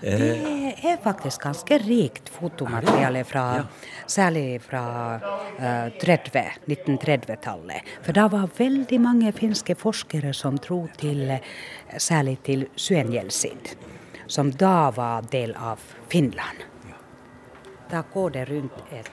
Det 0.00 0.86
er 0.88 0.96
faktisk 1.04 1.42
ganske 1.44 1.76
rikt 1.82 2.30
fotomateriale, 2.32 3.20
fra, 3.28 3.66
særlig 4.08 4.62
fra 4.64 4.84
uh, 5.20 5.90
30, 6.00 6.44
1930-tallet. 6.64 7.90
For 8.06 8.16
da 8.16 8.24
var 8.32 8.48
veldig 8.56 9.00
mange 9.02 9.32
finske 9.36 9.76
forskere 9.76 10.32
som 10.36 10.56
dro 10.56 10.86
til, 10.96 11.34
særlig 12.00 12.38
til 12.48 12.64
Suenjelsid, 12.80 13.74
som 14.26 14.54
da 14.56 14.88
var 14.96 15.28
del 15.28 15.52
av 15.58 15.84
Finland. 16.08 16.64
Da 17.90 18.04
går 18.14 18.30
det 18.38 18.46
rundt 18.48 18.80
et 18.94 19.12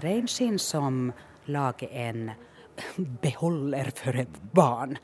reinskinn 0.00 0.56
som 0.62 1.10
lager 1.50 1.92
en 1.92 2.30
beholder 3.22 3.92
for 3.98 4.16
et 4.16 4.40
barn. 4.54 4.96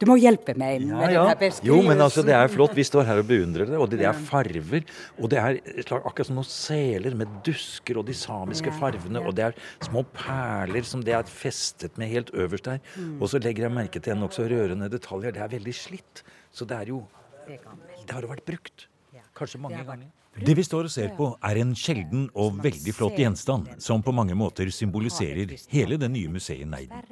Du 0.00 0.08
må 0.10 0.16
hjelpe 0.18 0.56
meg 0.58 0.82
med 0.82 1.12
ja. 1.14 1.22
denne 1.22 1.34
beskrivelsen. 1.38 1.68
Jo, 1.68 1.76
men 1.86 2.00
altså, 2.02 2.24
det 2.26 2.34
er 2.34 2.48
flott. 2.50 2.72
Vi 2.74 2.84
står 2.86 3.06
her 3.06 3.20
og 3.22 3.28
beundrer 3.28 3.68
det. 3.70 3.76
Og 3.78 3.86
det, 3.92 4.00
det 4.00 4.08
er 4.10 4.22
farver. 4.26 4.82
Og 5.20 5.30
det 5.30 5.38
er 5.38 5.58
akkurat 6.00 6.26
som 6.28 6.38
noen 6.40 6.48
seler 6.50 7.14
med 7.20 7.30
dusker 7.46 8.00
og 8.00 8.08
de 8.08 8.16
samiske 8.18 8.72
Ja, 8.72 8.78
farvene. 8.80 9.22
ja. 9.22 9.28
Og 9.30 9.36
det 9.38 9.46
er 9.46 9.58
små 9.86 10.02
perler 10.16 10.88
som 10.88 11.04
det 11.06 11.14
er 11.14 11.30
festet 11.30 11.94
med 12.00 12.10
helt 12.10 12.34
øverst 12.34 12.66
der. 12.66 12.82
Mm. 12.98 13.20
Og 13.22 13.30
så 13.30 13.38
legger 13.38 13.68
jeg 13.68 13.76
merke 13.76 14.02
til 14.02 14.16
en 14.16 14.24
nokså 14.26 14.48
rørende 14.50 14.90
detaljer. 14.90 15.36
Det 15.36 15.44
er 15.46 15.54
veldig 15.54 15.76
slitt. 15.78 16.24
Så 16.50 16.66
det 16.66 16.80
er 16.82 16.90
jo 16.94 17.04
Det. 17.46 17.60
Det 18.04 18.12
har 18.16 18.24
jo 18.24 18.28
vært 18.34 18.44
brukt. 18.48 18.88
Kanskje 19.36 19.58
mange 19.60 19.82
ganger. 19.84 20.10
Det 20.34 20.54
vi 20.58 20.64
står 20.66 20.88
og 20.88 20.90
ser 20.90 21.12
på, 21.14 21.28
er 21.46 21.60
en 21.62 21.74
sjelden 21.78 22.24
og 22.34 22.56
veldig 22.64 22.94
flott 22.96 23.18
gjenstand, 23.20 23.68
som 23.78 24.02
på 24.02 24.12
mange 24.14 24.34
måter 24.34 24.66
symboliserer 24.74 25.52
hele 25.70 25.98
det 26.00 26.08
nye 26.10 26.32
museet 26.32 26.66
Neiden. 26.66 27.04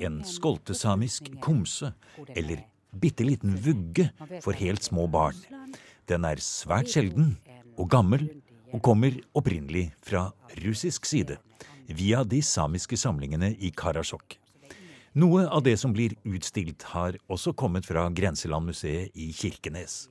En 0.00 0.22
skoltesamisk 0.24 1.28
komse, 1.44 1.92
eller 2.32 2.64
bitte 2.96 3.26
liten 3.28 3.58
vugge 3.60 4.08
for 4.40 4.56
helt 4.56 4.84
små 4.84 5.04
barn. 5.12 5.36
Den 6.08 6.24
er 6.24 6.40
svært 6.40 6.88
sjelden 6.92 7.34
og 7.76 7.90
gammel, 7.92 8.28
og 8.72 8.80
kommer 8.80 9.18
opprinnelig 9.36 9.90
fra 10.00 10.30
russisk 10.64 11.04
side, 11.04 11.36
via 11.92 12.22
de 12.24 12.40
samiske 12.40 12.96
samlingene 12.96 13.52
i 13.60 13.68
Karasjok. 13.68 14.38
Noe 15.12 15.44
av 15.44 15.60
det 15.66 15.76
som 15.76 15.92
blir 15.92 16.14
utstilt, 16.24 16.86
har 16.94 17.18
også 17.28 17.52
kommet 17.52 17.84
fra 17.84 18.06
Grenselandmuseet 18.08 19.12
i 19.12 19.28
Kirkenes. 19.36 20.06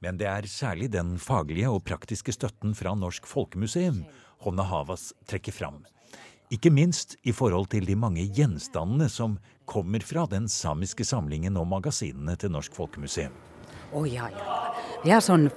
Men 0.00 0.16
det 0.16 0.28
er 0.28 0.48
særlig 0.48 0.90
den 0.94 1.18
faglige 1.20 1.68
og 1.68 1.84
praktiske 1.84 2.32
støtten 2.32 2.72
fra 2.74 2.94
Norsk 2.96 3.26
Folkemuseum 3.28 4.04
Honna 4.44 4.64
Havas 4.64 5.10
trekker 5.28 5.52
fram. 5.52 5.82
Ikke 6.50 6.72
minst 6.72 7.18
i 7.22 7.34
forhold 7.36 7.68
til 7.70 7.84
de 7.86 7.94
mange 7.94 8.24
gjenstandene 8.34 9.10
som 9.12 9.36
kommer 9.70 10.02
fra 10.02 10.24
den 10.26 10.48
samiske 10.50 11.04
samlingen 11.04 11.58
og 11.60 11.68
magasinene 11.70 12.34
til 12.40 12.50
Norsk 12.50 12.74
Folkemuseum. 12.74 13.36
Å 13.92 14.02
ja, 14.08 14.30
ja. 14.32 14.56
Vi 15.04 15.12
har 15.12 15.22
sånn 15.24 15.48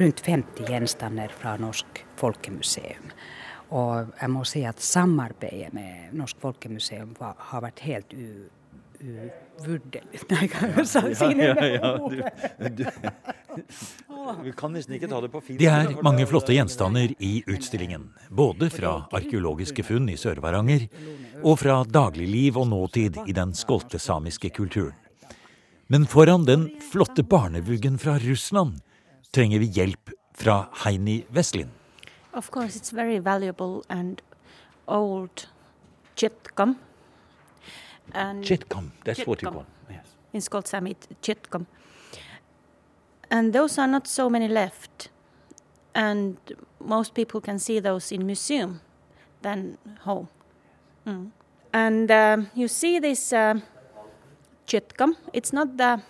rundt 0.00 0.24
50 0.24 0.68
gjenstander 0.70 1.32
fra 1.36 1.54
Norsk 1.60 2.02
Folkemuseum. 2.18 3.12
Og 3.74 4.10
jeg 4.20 4.30
må 4.32 4.42
si 4.48 4.64
at 4.68 4.82
samarbeidet 4.82 5.72
med 5.76 6.16
Norsk 6.16 6.40
Folkemuseum 6.42 7.14
har 7.20 7.64
vært 7.64 7.84
helt 7.86 8.16
u, 8.16 8.48
uvurderlig. 9.04 10.20
Nei, 10.32 10.48
kan 10.48 10.72
jeg 10.72 11.36
ja, 11.38 11.90
det 12.08 12.72
Du, 12.74 12.82
du, 12.82 12.84
Vi 14.42 14.54
kan 14.56 14.74
nesten 14.74 14.96
ikke 14.96 15.10
ta 15.10 15.20
det 15.24 15.30
på 15.32 15.42
fint. 15.44 15.60
Det 15.60 15.68
er 15.70 15.92
mange 16.04 16.26
flotte 16.30 16.56
gjenstander 16.56 17.14
i 17.18 17.32
utstillingen. 17.50 18.08
Både 18.30 18.70
fra 18.72 18.96
arkeologiske 19.14 19.84
funn 19.86 20.08
i 20.12 20.16
Sør-Varanger 20.20 20.88
og 21.42 21.60
fra 21.62 21.82
dagligliv 21.84 22.58
og 22.62 22.70
nåtid 22.72 23.20
i 23.28 23.36
den 23.36 23.54
skoltesamiske 23.56 24.50
kulturen. 24.56 24.96
Men 25.92 26.06
foran 26.08 26.46
den 26.48 26.70
flotte 26.90 27.22
barnevuggen 27.22 27.98
fra 28.00 28.16
Russland 28.22 28.80
trenger 29.36 29.60
vi 29.60 29.68
hjelp 29.76 30.14
fra 30.34 30.64
Heini 30.84 31.24
Westlin. 31.34 31.68
Of 32.32 32.50
course, 32.50 32.76
it's 32.76 32.90
very 32.90 33.18
valuable 33.18 33.82
and 33.88 34.22
old 34.86 35.46
chitkam. 36.16 36.74
And 38.12 38.44
Chitkam, 38.44 38.90
that's 39.04 39.26
what 39.26 39.42
you 39.42 39.50
call 39.50 39.66
yes. 39.90 40.06
in 40.32 40.40
Skolt-Sami, 40.40 40.96
chitkam. 41.22 41.66
And 43.30 43.52
those 43.52 43.78
are 43.78 43.88
not 43.88 44.06
so 44.06 44.30
many 44.30 44.48
left. 44.48 45.10
And 45.94 46.36
most 46.80 47.14
people 47.14 47.40
can 47.40 47.58
see 47.58 47.80
those 47.80 48.12
in 48.12 48.26
museum 48.26 48.80
than 49.42 49.78
home. 50.00 50.28
Mm. 51.06 51.30
And 51.72 52.10
um, 52.10 52.50
you 52.54 52.68
see 52.68 52.98
this 52.98 53.32
um 53.32 53.62
chitkam. 54.66 55.16
It's 55.32 55.52
not 55.52 55.76
the, 55.76 56.02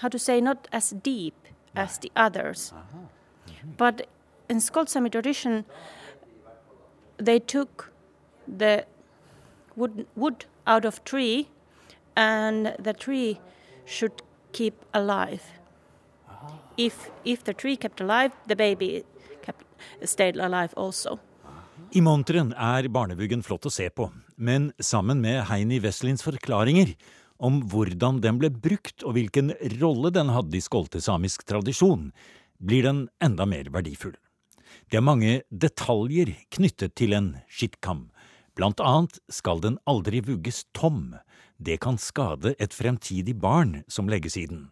how 0.00 0.08
to 0.08 0.18
say, 0.18 0.40
not 0.40 0.68
as 0.72 0.90
deep 0.90 1.34
as 1.74 1.98
the 1.98 2.10
others. 2.16 2.72
But 3.76 4.06
in 4.48 4.58
Skolt-Sami 4.58 5.10
tradition, 5.10 5.64
they 7.18 7.38
took 7.38 7.92
the 8.48 8.84
wood, 9.76 10.06
wood 10.16 10.46
out 10.66 10.84
of 10.84 11.02
tree 11.04 11.48
and 12.16 12.74
the 12.78 12.92
tree 12.92 13.40
should 13.86 14.22
keep 14.52 14.74
alive. 14.92 15.42
If 16.76 17.10
if 17.24 17.44
the 17.44 17.54
tree 17.54 17.76
kept 17.76 18.00
alive, 18.00 18.32
the 18.46 18.56
baby 18.56 19.04
kept, 19.42 19.64
stayed 20.04 20.36
alive 20.36 20.72
also. 20.76 21.18
I 21.92 22.00
monteren 22.00 22.52
er 22.54 22.86
barnevuggen 22.88 23.42
flott 23.42 23.66
å 23.66 23.72
se 23.72 23.88
på, 23.90 24.06
men 24.36 24.70
sammen 24.78 25.20
med 25.20 25.42
Heini 25.48 25.80
Westlins 25.82 26.22
forklaringer 26.22 26.94
om 27.40 27.62
hvordan 27.72 28.20
den 28.22 28.38
ble 28.38 28.50
brukt 28.52 29.02
og 29.02 29.16
hvilken 29.16 29.54
rolle 29.80 30.12
den 30.14 30.30
hadde 30.30 30.58
i 30.58 30.62
skoltesamisk 30.62 31.46
tradisjon, 31.48 32.10
blir 32.60 32.84
den 32.84 33.06
enda 33.24 33.46
mer 33.48 33.72
verdifull. 33.72 34.14
Det 34.90 35.00
er 35.00 35.06
mange 35.06 35.40
detaljer 35.50 36.34
knyttet 36.54 36.94
til 37.00 37.16
en 37.16 37.32
skitkam. 37.50 38.10
Blant 38.60 38.80
annet 38.84 39.16
skal 39.32 39.62
den 39.64 39.78
aldri 39.88 40.18
vugges 40.20 40.66
tom. 40.76 41.14
Det 41.56 41.78
kan 41.80 41.96
skade 41.96 42.50
et 42.60 42.74
fremtidig 42.76 43.32
barn 43.40 43.78
som 43.88 44.10
legges 44.12 44.34
i 44.36 44.42
den. 44.50 44.66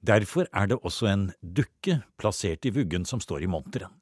Derfor 0.00 0.46
er 0.56 0.70
det 0.70 0.78
også 0.80 1.10
en 1.10 1.24
dukke 1.44 1.98
plassert 2.16 2.64
i 2.64 2.72
vuggen 2.72 3.04
som 3.04 3.20
står 3.20 3.44
i 3.44 3.50
monteren. 3.52 3.92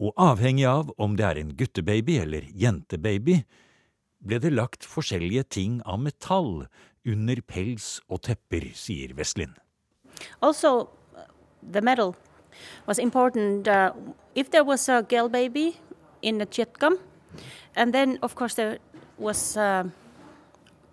Og 0.00 0.16
avhengig 0.16 0.64
av 0.64 0.94
om 0.96 1.18
det 1.18 1.26
er 1.28 1.40
en 1.42 1.50
guttebaby 1.58 2.16
eller 2.22 2.46
jentebaby, 2.56 3.42
ble 4.24 4.38
det 4.40 4.54
lagt 4.54 4.88
forskjellige 4.88 5.44
ting 5.58 5.82
av 5.84 6.00
metall 6.06 6.70
under 7.04 7.42
pels 7.44 7.98
og 8.08 8.22
tepper, 8.30 8.70
sier 8.72 9.12
Westlin. 9.18 9.52
Also, 10.40 10.88
the 11.60 11.84
metal 11.84 12.16
was 12.86 12.96
important. 12.96 13.68
Uh, 13.68 13.92
if 14.34 14.48
there 14.48 14.64
was 14.64 14.88
a 14.88 15.02
girl 15.02 15.28
baby 15.28 15.76
in 16.22 16.38
the 16.38 16.46
chitkam, 16.46 16.96
and 17.78 17.92
then 17.94 18.18
of 18.22 18.34
course 18.34 18.54
there 18.54 18.78
was 19.18 19.56
uh, 19.56 19.84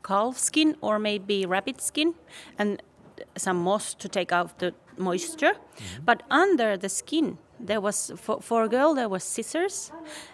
calf 0.04 0.38
skin 0.38 0.76
or 0.82 1.00
maybe 1.00 1.46
rabbit 1.46 1.82
skin, 1.82 2.14
and 2.60 2.82
some 3.38 3.58
moss 3.64 3.94
to 3.96 4.08
take 4.10 4.32
out 4.36 4.60
the 4.60 4.72
moisture. 4.98 5.54
But 6.06 6.24
under 6.30 6.78
the 6.78 6.90
skin, 6.90 7.38
there 7.68 7.82
was 7.82 8.12
for, 8.16 8.42
for 8.42 8.64
a 8.64 8.70
girl 8.70 8.94
there 8.96 9.10
was 9.10 9.24
scissors, 9.24 9.92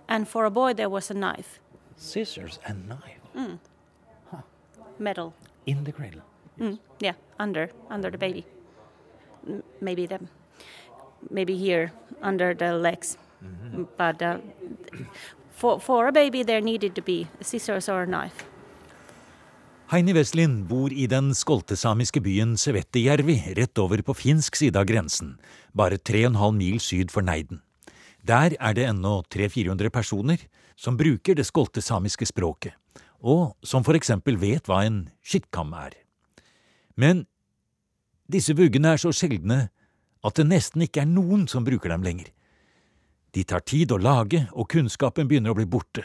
and 0.08 0.27
for 0.27 0.46
a 0.46 0.51
boy 0.51 0.74
there 0.74 0.89
was 0.89 1.12
a 1.12 1.13
knife, 1.13 1.60
Scissors 1.98 2.60
and 2.67 2.88
knife 2.89 3.20
metal. 5.00 5.34
in 5.65 5.84
the 5.84 5.91
cradle. 5.91 6.22
Mm, 6.60 6.77
yeah, 7.00 7.13
under 7.39 7.70
under 7.89 8.12
the 8.12 8.17
baby. 8.17 8.46
M- 9.48 9.63
Maybe 9.81 10.05
the 10.08 10.20
maybe 11.29 11.55
here 11.58 11.91
under 12.22 12.53
the 12.53 12.74
legs, 12.74 13.17
Mm-hmm. 13.43 13.84
but 13.98 14.22
uh, 14.22 14.38
for 15.62 15.80
for 15.80 16.08
a 16.08 16.12
baby 16.12 16.44
there 16.44 16.62
needed 16.62 16.96
to 16.96 17.01
be 17.01 17.27
scissors 17.41 17.89
or 17.89 18.01
a 18.01 18.06
knife. 18.08 18.46
Heini 19.91 20.13
Westlin 20.15 20.53
bor 20.68 20.94
i 20.94 21.06
den 21.12 21.34
skoltesamiske 21.36 22.22
byen 22.24 22.56
Sevettijärvi, 22.58 23.53
rett 23.58 23.77
over 23.77 24.01
på 24.01 24.13
finsk 24.15 24.56
side 24.56 24.80
av 24.80 24.86
grensen, 24.88 25.34
bare 25.75 25.98
3,5 25.98 26.56
mil 26.56 26.80
syd 26.80 27.12
for 27.12 27.27
Neiden. 27.27 27.60
Der 28.24 28.56
er 28.56 28.74
det 28.74 28.86
ennå 28.88 29.18
300-400 29.34 29.89
personer 29.89 30.46
som 30.80 30.96
bruker 30.98 31.36
det 31.36 31.44
skoltesamiske 31.44 32.30
språket, 32.30 32.72
og 33.20 33.58
som 33.68 33.84
for 33.84 34.00
eksempel 34.00 34.39
vet 34.39 34.70
hva 34.70 34.86
en 34.88 35.03
skittkam 35.27 35.75
er. 35.75 35.98
Men 36.96 37.25
disse 38.32 38.56
vuggene 38.56 38.96
er 38.96 39.01
så 39.01 39.12
sjeldne 39.12 39.65
at 40.24 40.39
det 40.39 40.48
nesten 40.48 40.88
ikke 40.88 41.03
er 41.03 41.12
noen 41.12 41.50
som 41.51 41.68
bruker 41.68 41.91
dem 41.91 42.08
lenger. 42.08 42.32
De 43.36 43.44
tar 43.44 43.64
tid 43.64 43.92
å 43.92 43.98
lage, 43.98 44.48
og 44.52 44.68
kunnskapen 44.74 45.30
begynner 45.30 45.54
å 45.54 45.60
bli 45.60 45.66
borte. 45.66 46.04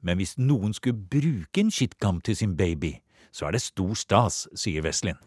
Men 0.00 0.16
hvis 0.20 0.36
noen 0.38 0.72
skulle 0.76 0.96
bruke 0.96 1.60
en 1.60 1.70
shitgum 1.72 2.20
til 2.24 2.36
sin 2.36 2.56
baby, 2.56 2.98
så 3.32 3.48
er 3.48 3.56
det 3.56 3.62
stor 3.64 3.94
stas, 3.98 4.44
sier 4.54 4.84
Veslin. 4.84 5.18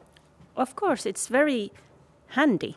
Of 0.56 0.76
course, 0.76 1.06
it's 1.06 1.28
very 1.30 1.72
handy, 2.34 2.76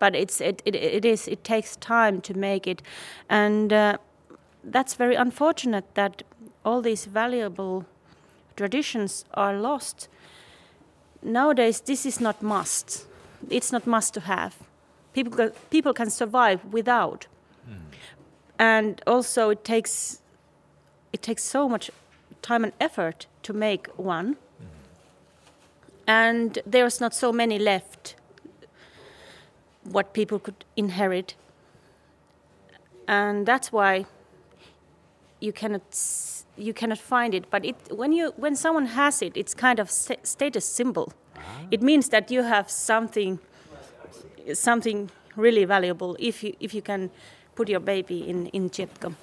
but 0.00 0.14
it's 0.14 0.40
it, 0.40 0.62
it 0.64 0.74
it 0.74 1.04
is 1.04 1.28
it 1.28 1.44
takes 1.44 1.76
time 1.76 2.20
to 2.22 2.34
make 2.34 2.66
it, 2.66 2.82
and 3.28 3.72
uh, 3.72 3.96
that's 4.64 4.94
very 4.94 5.14
unfortunate 5.14 5.84
that 5.94 6.22
all 6.64 6.82
these 6.82 7.06
valuable 7.06 7.84
traditions 8.56 9.24
are 9.34 9.54
lost. 9.54 10.08
Nowadays, 11.22 11.80
this 11.80 12.04
is 12.04 12.20
not 12.20 12.42
must. 12.42 13.06
It's 13.50 13.72
not 13.72 13.86
must 13.86 14.14
to 14.14 14.20
have. 14.20 14.54
People 15.12 15.32
can, 15.32 15.52
people 15.70 15.92
can 15.92 16.10
survive 16.10 16.64
without. 16.72 17.26
And 18.58 19.02
also, 19.06 19.50
it 19.50 19.64
takes 19.64 20.20
it 21.12 21.20
takes 21.22 21.42
so 21.42 21.68
much 21.68 21.90
time 22.42 22.64
and 22.64 22.72
effort 22.80 23.26
to 23.42 23.52
make 23.52 23.88
one, 23.96 24.36
and 26.06 26.58
there's 26.64 27.00
not 27.00 27.14
so 27.14 27.32
many 27.32 27.58
left. 27.58 28.14
What 29.82 30.12
people 30.12 30.38
could 30.38 30.64
inherit, 30.76 31.34
and 33.08 33.46
that's 33.46 33.72
why 33.72 34.06
you 35.40 35.52
cannot 35.52 35.82
you 36.56 36.72
cannot 36.72 36.98
find 36.98 37.34
it. 37.34 37.50
But 37.50 37.64
it 37.64 37.76
when 37.90 38.12
you 38.12 38.32
when 38.36 38.54
someone 38.54 38.86
has 38.86 39.22
it, 39.22 39.36
it's 39.36 39.54
kind 39.54 39.80
of 39.80 39.90
sta- 39.90 40.22
status 40.22 40.64
symbol. 40.64 41.12
Ah. 41.36 41.40
It 41.70 41.82
means 41.82 42.10
that 42.10 42.30
you 42.30 42.44
have 42.44 42.70
something 42.70 43.40
something 44.54 45.08
really 45.36 45.64
valuable 45.64 46.16
if 46.18 46.42
you 46.44 46.52
if 46.60 46.74
you 46.74 46.82
can 46.82 47.10
put 47.54 47.68
your 47.68 47.80
baby 47.80 48.28
in 48.28 48.46
in 48.52 48.70
Chipcom. 48.70 49.14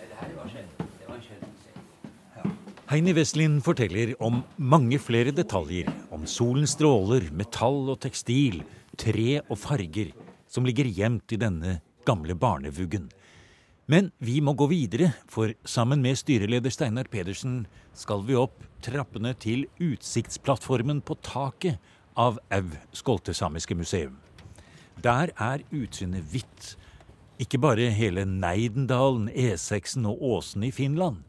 Heini 2.90 3.14
Westlin 3.14 3.60
forteller 3.62 4.16
om 4.20 4.42
mange 4.58 4.98
flere 5.00 5.32
detaljer. 5.32 5.92
Om 6.10 6.26
solens 6.26 6.74
stråler, 6.74 7.28
metall 7.32 7.92
og 7.94 8.00
tekstil, 8.02 8.64
tre 8.98 9.42
og 9.46 9.58
farger 9.62 10.10
som 10.50 10.66
ligger 10.66 10.90
gjemt 10.90 11.36
i 11.36 11.38
denne 11.38 11.76
gamle 12.10 12.34
barnevuggen. 12.34 13.12
Men 13.90 14.12
vi 14.18 14.40
må 14.42 14.54
gå 14.54 14.68
videre, 14.70 15.12
for 15.30 15.54
sammen 15.66 16.02
med 16.02 16.18
styreleder 16.18 16.74
Steinar 16.74 17.10
Pedersen 17.10 17.64
skal 17.98 18.26
vi 18.26 18.38
opp 18.38 18.66
trappene 18.86 19.36
til 19.38 19.68
utsiktsplattformen 19.82 21.02
på 21.06 21.18
taket 21.26 21.78
av 22.18 22.38
Au 22.54 22.66
skoltesamiske 22.94 23.78
museum. 23.78 24.18
Der 25.04 25.32
er 25.40 25.64
utsynet 25.72 26.24
hvitt. 26.32 26.76
Ikke 27.40 27.60
bare 27.62 27.90
hele 27.96 28.26
Neidendalen, 28.26 29.30
E6-en 29.30 30.06
og 30.10 30.24
Åsene 30.24 30.68
i 30.68 30.72
Finland. 30.76 31.22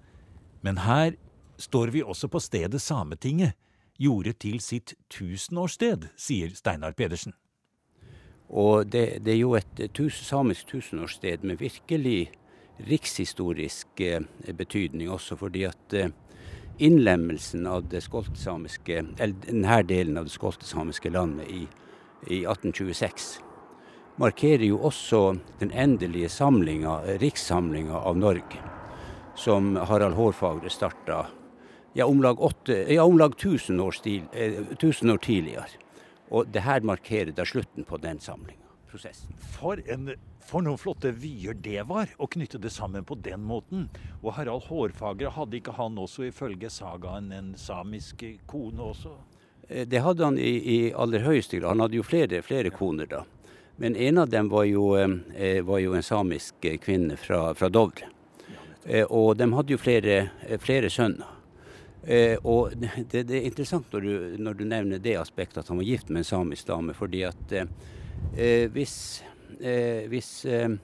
Men 0.62 0.78
her 0.82 1.12
står 1.58 1.92
vi 1.94 2.02
også 2.02 2.28
på 2.28 2.40
stedet 2.40 2.80
Sametinget 2.82 3.52
gjorde 4.00 4.32
til 4.32 4.58
sitt 4.60 4.94
tusenårssted, 5.12 6.08
sier 6.16 6.50
Steinar 6.56 6.96
Pedersen. 6.96 7.34
Og 8.48 8.88
det, 8.90 9.20
det 9.24 9.36
er 9.36 9.38
jo 9.38 9.54
et 9.54 9.82
tus, 9.94 10.16
samisk 10.26 10.66
tusenårssted 10.72 11.44
med 11.46 11.60
virkelig 11.60 12.32
rikshistorisk 12.88 14.00
eh, 14.00 14.24
betydning 14.56 15.12
også, 15.12 15.36
fordi 15.36 15.62
at 15.68 15.94
eh, 15.94 16.10
innlemmelsen 16.80 17.68
av 17.70 17.86
det 17.92 18.02
skoltesamiske, 18.02 19.04
eller 19.20 19.36
denne 19.46 19.78
delen 19.86 20.18
av 20.18 20.26
det 20.26 20.34
skoltesamiske 20.34 21.12
landet 21.12 21.52
i, 21.52 21.62
i 22.26 22.42
1826 22.48 23.49
markerer 24.20 24.66
jo 24.66 24.78
også 24.84 25.20
den 25.60 25.70
endelige 25.72 26.28
samlinga, 26.28 26.98
rikssamlinga 27.22 28.02
av 28.04 28.18
Norge, 28.20 28.60
som 29.36 29.76
Harald 29.88 30.18
Hårfagre 30.18 30.70
starta 30.70 31.22
ja, 31.96 32.06
om 32.06 32.20
lag, 32.22 32.40
åtte, 32.40 32.84
ja, 32.92 33.04
om 33.04 33.16
lag 33.18 33.32
1000 33.32 33.80
år, 33.80 33.96
stil, 33.96 34.26
eh, 34.32 34.60
1000 34.76 35.10
år 35.10 35.22
tidligere. 35.24 35.64
Og 36.30 36.52
det 36.52 36.62
her 36.62 36.84
markerer 36.84 37.32
da 37.32 37.48
slutten 37.48 37.88
på 37.88 37.96
den 37.96 38.20
samlinga, 38.20 38.68
prosessen. 38.92 39.32
For, 39.56 39.80
en, 39.88 40.12
for 40.44 40.62
noen 40.68 40.78
flotte 40.78 41.14
vyer 41.16 41.56
det 41.56 41.88
var, 41.88 42.12
å 42.20 42.28
knytte 42.28 42.60
det 42.60 42.70
sammen 42.76 43.08
på 43.08 43.16
den 43.24 43.40
måten. 43.40 43.88
Og 44.20 44.36
Harald 44.36 44.68
Hårfagre, 44.68 45.32
hadde 45.32 45.62
ikke 45.62 45.78
han 45.80 45.98
også 45.98 46.28
ifølge 46.28 46.70
sagaen 46.70 47.32
en 47.32 47.54
samisk 47.56 48.28
kone 48.46 48.92
også? 48.92 49.16
Eh, 49.66 49.88
Det 49.88 50.04
hadde 50.04 50.28
han 50.28 50.38
i, 50.38 50.54
i 50.60 50.80
aller 50.92 51.24
høyeste 51.24 51.56
grad. 51.56 51.72
Han 51.72 51.88
hadde 51.88 52.02
jo 52.02 52.06
flere, 52.06 52.44
flere 52.44 52.70
koner 52.70 53.08
da. 53.08 53.24
Men 53.80 53.96
en 53.96 54.18
av 54.18 54.28
dem 54.28 54.48
var 54.52 54.64
jo, 54.68 54.92
eh, 54.96 55.62
var 55.64 55.78
jo 55.80 55.94
en 55.96 56.02
samisk 56.04 56.64
eh, 56.68 56.76
kvinne 56.76 57.16
fra, 57.16 57.54
fra 57.54 57.68
Dovre. 57.72 58.10
Eh, 58.84 59.06
og 59.08 59.38
de 59.40 59.46
hadde 59.54 59.72
jo 59.72 59.78
flere, 59.80 60.16
eh, 60.44 60.58
flere 60.60 60.90
sønner. 60.92 61.30
Eh, 62.04 62.36
og 62.44 62.74
det, 62.76 63.22
det 63.28 63.38
er 63.38 63.46
interessant 63.48 63.88
når 63.92 64.04
du, 64.04 64.36
når 64.40 64.58
du 64.58 64.64
nevner 64.68 65.00
det 65.00 65.16
aspektet 65.20 65.62
at 65.62 65.72
han 65.72 65.80
var 65.80 65.88
gift 65.88 66.12
med 66.12 66.22
en 66.22 66.28
samisk 66.28 66.68
dame, 66.68 66.92
fordi 66.96 67.22
at 67.28 67.54
eh, 67.56 67.72
eh, 68.36 68.66
hvis, 68.72 68.96
eh, 69.60 70.04
hvis 70.12 70.30
eh, 70.44 70.76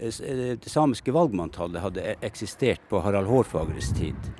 eh, 0.00 0.56
det 0.60 0.72
samiske 0.72 1.12
valgmanntallet 1.12 1.84
hadde 1.84 2.06
e- 2.14 2.16
eksistert 2.28 2.88
på 2.88 3.00
Harald 3.04 3.28
Hårfagres 3.28 3.92
tid, 3.96 4.32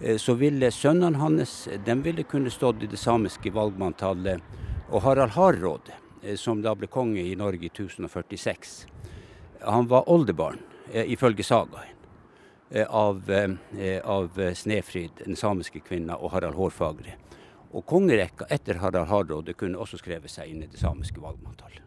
eh, 0.00 0.20
så 0.20 0.36
ville 0.36 0.72
sønnene 0.72 1.20
hans 1.24 1.68
de 1.88 1.98
ville 2.04 2.24
kunne 2.28 2.52
stått 2.52 2.84
i 2.84 2.92
det 2.92 3.00
samiske 3.00 3.52
valgmanntallet. 3.56 4.44
Og 4.90 5.04
Harald 5.04 5.36
Hardråde, 5.36 5.96
eh, 5.96 6.09
som 6.36 6.62
da 6.62 6.74
ble 6.76 6.88
konge 6.90 7.22
i 7.24 7.36
Norge 7.38 7.66
i 7.66 7.72
1046, 7.72 8.74
han 9.60 9.88
var 9.88 10.08
oldebarn, 10.08 10.58
eh, 10.92 11.12
ifølge 11.12 11.44
sagaen, 11.44 11.96
eh, 12.70 12.86
av, 12.86 13.30
eh, 13.30 14.00
av 14.04 14.54
Snefrid, 14.54 15.10
den 15.24 15.36
samiske 15.36 15.80
kvinna, 15.80 16.16
og 16.16 16.30
Harald 16.30 16.54
Hårfagre. 16.54 17.14
Og 17.72 17.86
kongerekka 17.86 18.46
etter 18.50 18.78
Harald 18.78 19.08
Hardråde 19.08 19.54
kunne 19.54 19.78
også 19.78 19.98
skrevet 19.98 20.30
seg 20.30 20.50
inn 20.50 20.62
i 20.62 20.66
det 20.66 20.80
samiske 20.80 21.20
valgmanntallet. 21.22 21.80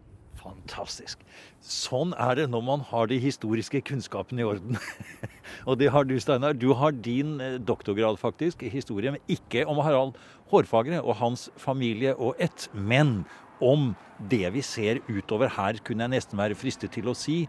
Fantastisk. 0.44 1.22
Sånn 1.64 2.12
er 2.20 2.36
det 2.36 2.50
når 2.52 2.64
man 2.68 2.82
har 2.90 3.08
de 3.08 3.20
historiske 3.22 3.80
kunnskapene 3.88 4.44
i 4.44 4.48
orden. 4.48 4.78
og 5.68 5.78
det 5.80 5.90
har 5.94 6.04
du, 6.08 6.18
Steinar. 6.20 6.58
Du 6.60 6.74
har 6.76 6.92
din 6.92 7.38
eh, 7.40 7.60
doktorgrad 7.64 8.20
faktisk 8.20 8.64
i 8.64 8.72
historie, 8.74 9.14
men 9.16 9.24
ikke 9.32 9.64
om 9.70 9.80
Harald 9.84 10.20
Hårfagre 10.52 11.00
og 11.02 11.16
hans 11.22 11.48
familie 11.60 12.16
og 12.16 12.36
ett, 12.44 12.68
men 12.74 13.24
om 13.62 13.92
det 14.30 14.48
vi 14.56 14.64
ser 14.66 15.02
utover 15.10 15.52
her, 15.58 15.80
kunne 15.84 16.06
jeg 16.06 16.16
nesten 16.16 16.40
være 16.40 16.58
fristet 16.58 16.94
til 16.96 17.10
å 17.12 17.18
si, 17.18 17.44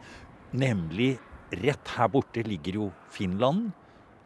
nemlig 0.54 1.14
rett 1.62 1.94
her 1.96 2.10
borte 2.12 2.44
ligger 2.46 2.80
jo 2.80 2.92
Finland. 3.12 3.72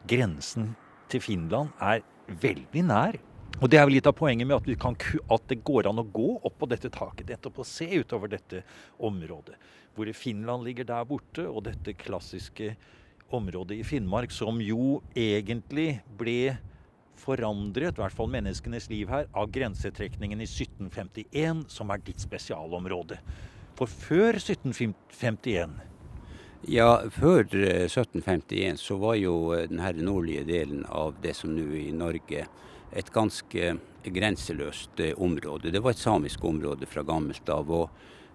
Grensen 0.09 0.73
til 1.13 1.23
Finland 1.25 1.75
er 1.83 2.05
veldig 2.41 2.85
nær. 2.89 3.19
Og 3.59 3.67
det 3.71 3.81
er 3.81 3.89
vel 3.89 3.97
litt 3.97 4.07
av 4.07 4.15
poenget 4.15 4.47
med 4.47 4.61
at, 4.61 4.69
kan, 4.79 4.95
at 4.95 5.49
det 5.51 5.65
går 5.67 5.89
an 5.91 5.99
å 5.99 6.07
gå 6.07 6.29
opp 6.47 6.61
på 6.61 6.69
dette 6.71 6.91
taket, 6.95 7.27
nettopp 7.33 7.59
å 7.59 7.67
se 7.67 7.89
utover 7.99 8.31
dette 8.31 8.63
området. 9.03 9.57
Hvor 9.97 10.11
Finland 10.15 10.63
ligger 10.69 10.87
der 10.87 11.09
borte, 11.09 11.49
og 11.49 11.65
dette 11.67 11.97
klassiske 11.99 12.77
området 13.35 13.81
i 13.81 13.85
Finnmark 13.85 14.33
som 14.33 14.61
jo 14.63 15.01
egentlig 15.17 15.99
ble 16.21 16.55
forandret, 17.19 17.99
i 17.99 18.03
hvert 18.03 18.17
fall 18.17 18.31
menneskenes 18.33 18.89
liv 18.93 19.11
her, 19.13 19.29
av 19.37 19.51
grensetrekningen 19.55 20.41
i 20.41 20.49
1751, 20.49 21.67
som 21.73 21.93
er 21.93 22.03
ditt 22.07 22.23
spesialområde. 22.25 23.21
For 23.79 23.91
før 23.91 24.41
1751 24.41 25.77
Ja, 26.67 27.05
før 27.15 27.45
eh, 27.55 27.85
1751 27.87 28.81
så 28.83 28.97
var 28.99 29.15
jo 29.21 29.53
eh, 29.55 29.69
den 29.71 29.79
her 29.85 29.95
nordlige 30.03 30.43
delen 30.49 30.83
av 30.91 31.15
det 31.23 31.37
som 31.39 31.53
nå 31.55 31.69
er 31.69 31.85
i 31.85 31.95
Norge 31.95 32.49
et 32.91 33.11
ganske 33.13 33.77
grenseløst 34.05 35.01
eh, 35.01 35.15
område. 35.17 35.71
Det 35.71 35.83
var 35.85 35.95
et 35.95 36.03
samisk 36.03 36.45
område 36.45 36.87
fra 36.87 37.05
gammelt 37.07 37.49
av. 37.53 37.71
og 37.71 37.89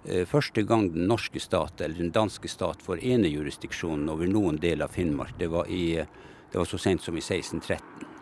eh, 0.06 0.26
Første 0.30 0.64
gang 0.68 0.90
den 0.94 1.08
norske 1.10 1.42
stat, 1.42 1.82
eller 1.82 2.00
den 2.00 2.14
danske 2.14 2.48
stat, 2.48 2.84
får 2.86 3.04
enejurisdiksjonen 3.04 4.10
over 4.14 4.30
noen 4.30 4.60
del 4.62 4.86
av 4.86 4.94
Finnmark, 4.94 5.36
det 5.40 5.52
var, 5.54 5.68
i, 5.68 5.98
det 6.52 6.60
var 6.60 6.70
så 6.70 6.80
sent 6.82 7.04
som 7.04 7.18
i 7.18 7.24
1613. 7.24 8.13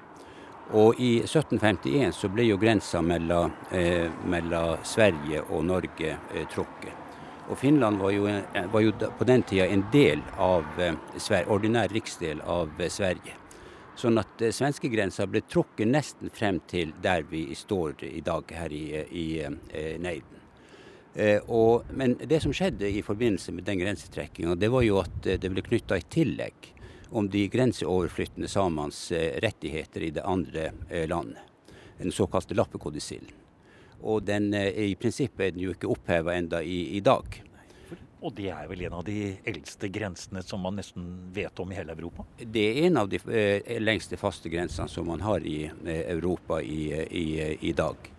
Og 0.72 1.00
i 1.04 1.18
1751 1.26 2.16
så 2.16 2.30
ble 2.32 2.46
jo 2.48 2.58
grensa 2.60 3.02
mellom, 3.04 3.52
eh, 3.76 4.08
mellom 4.26 4.80
Sverige 4.88 5.44
og 5.50 5.66
Norge 5.68 6.16
eh, 6.34 6.48
trukket. 6.48 6.96
Og 7.52 7.58
Finland 7.60 8.00
var 8.00 8.12
jo, 8.16 8.30
var 8.72 8.82
jo 8.82 8.94
på 9.18 9.28
den 9.28 9.44
tida 9.44 9.68
en 9.68 9.84
del 9.92 10.22
av 10.40 10.64
eh, 10.80 10.96
Sver 11.18 11.52
ordinær 11.52 11.92
riksdel 11.92 12.40
av 12.48 12.72
eh, 12.80 12.88
Sverige. 12.88 13.36
Sånn 14.00 14.22
at 14.22 14.42
eh, 14.42 14.54
svenskegrensa 14.56 15.28
ble 15.28 15.44
trukket 15.44 15.92
nesten 15.92 16.32
frem 16.32 16.62
til 16.72 16.94
der 17.04 17.28
vi 17.28 17.50
står 17.56 18.06
i 18.08 18.24
dag, 18.24 18.48
her 18.56 18.72
i, 18.72 18.86
i 19.12 19.26
eh, 19.44 19.98
Neiden. 20.00 20.40
Eh, 21.14 21.42
og, 21.52 21.90
men 21.92 22.16
det 22.16 22.40
som 22.40 22.54
skjedde 22.56 22.88
i 22.88 23.04
forbindelse 23.04 23.52
med 23.52 23.68
den 23.68 23.82
grensetrekkinga, 23.82 24.56
det 24.56 24.72
var 24.72 24.88
jo 24.88 25.02
at 25.04 25.28
eh, 25.28 25.40
det 25.42 25.52
ble 25.52 25.66
knytta 25.66 26.00
et 26.00 26.08
tillegg 26.14 26.71
om 27.12 27.30
de 27.30 27.46
grenseoverflyttende 27.52 28.48
samenes 28.48 29.12
eh, 29.12 29.38
rettigheter 29.44 30.02
i 30.08 30.12
det 30.16 30.24
andre 30.24 30.72
eh, 30.90 31.08
landet. 31.08 31.44
Den 31.98 32.12
såkalte 32.12 32.56
lappekodisilen. 32.58 33.30
Og 34.02 34.24
den, 34.24 34.54
eh, 34.54 34.68
i 34.92 34.96
prinsippet 34.96 35.46
er 35.46 35.56
den 35.56 35.66
jo 35.68 35.76
ikke 35.76 35.92
oppheva 35.92 36.34
enda 36.34 36.64
i, 36.64 36.96
i 36.98 37.02
dag. 37.06 37.42
Og 38.22 38.34
det 38.38 38.52
er 38.54 38.68
vel 38.70 38.84
en 38.86 38.96
av 39.00 39.06
de 39.06 39.34
eldste 39.50 39.90
grensene 39.90 40.44
som 40.46 40.62
man 40.62 40.76
nesten 40.78 41.06
vet 41.34 41.60
om 41.60 41.72
i 41.72 41.78
hele 41.80 41.96
Europa? 41.98 42.26
Det 42.38 42.66
er 42.70 42.88
en 42.88 43.00
av 43.02 43.10
de 43.10 43.18
eh, 43.34 43.80
lengste 43.82 44.18
faste 44.22 44.50
grensene 44.54 44.90
som 44.90 45.08
man 45.10 45.24
har 45.26 45.42
i 45.42 45.64
eh, 45.66 46.04
Europa 46.14 46.62
i, 46.62 46.84
i, 47.10 47.28
i 47.66 47.74
dag. 47.74 48.12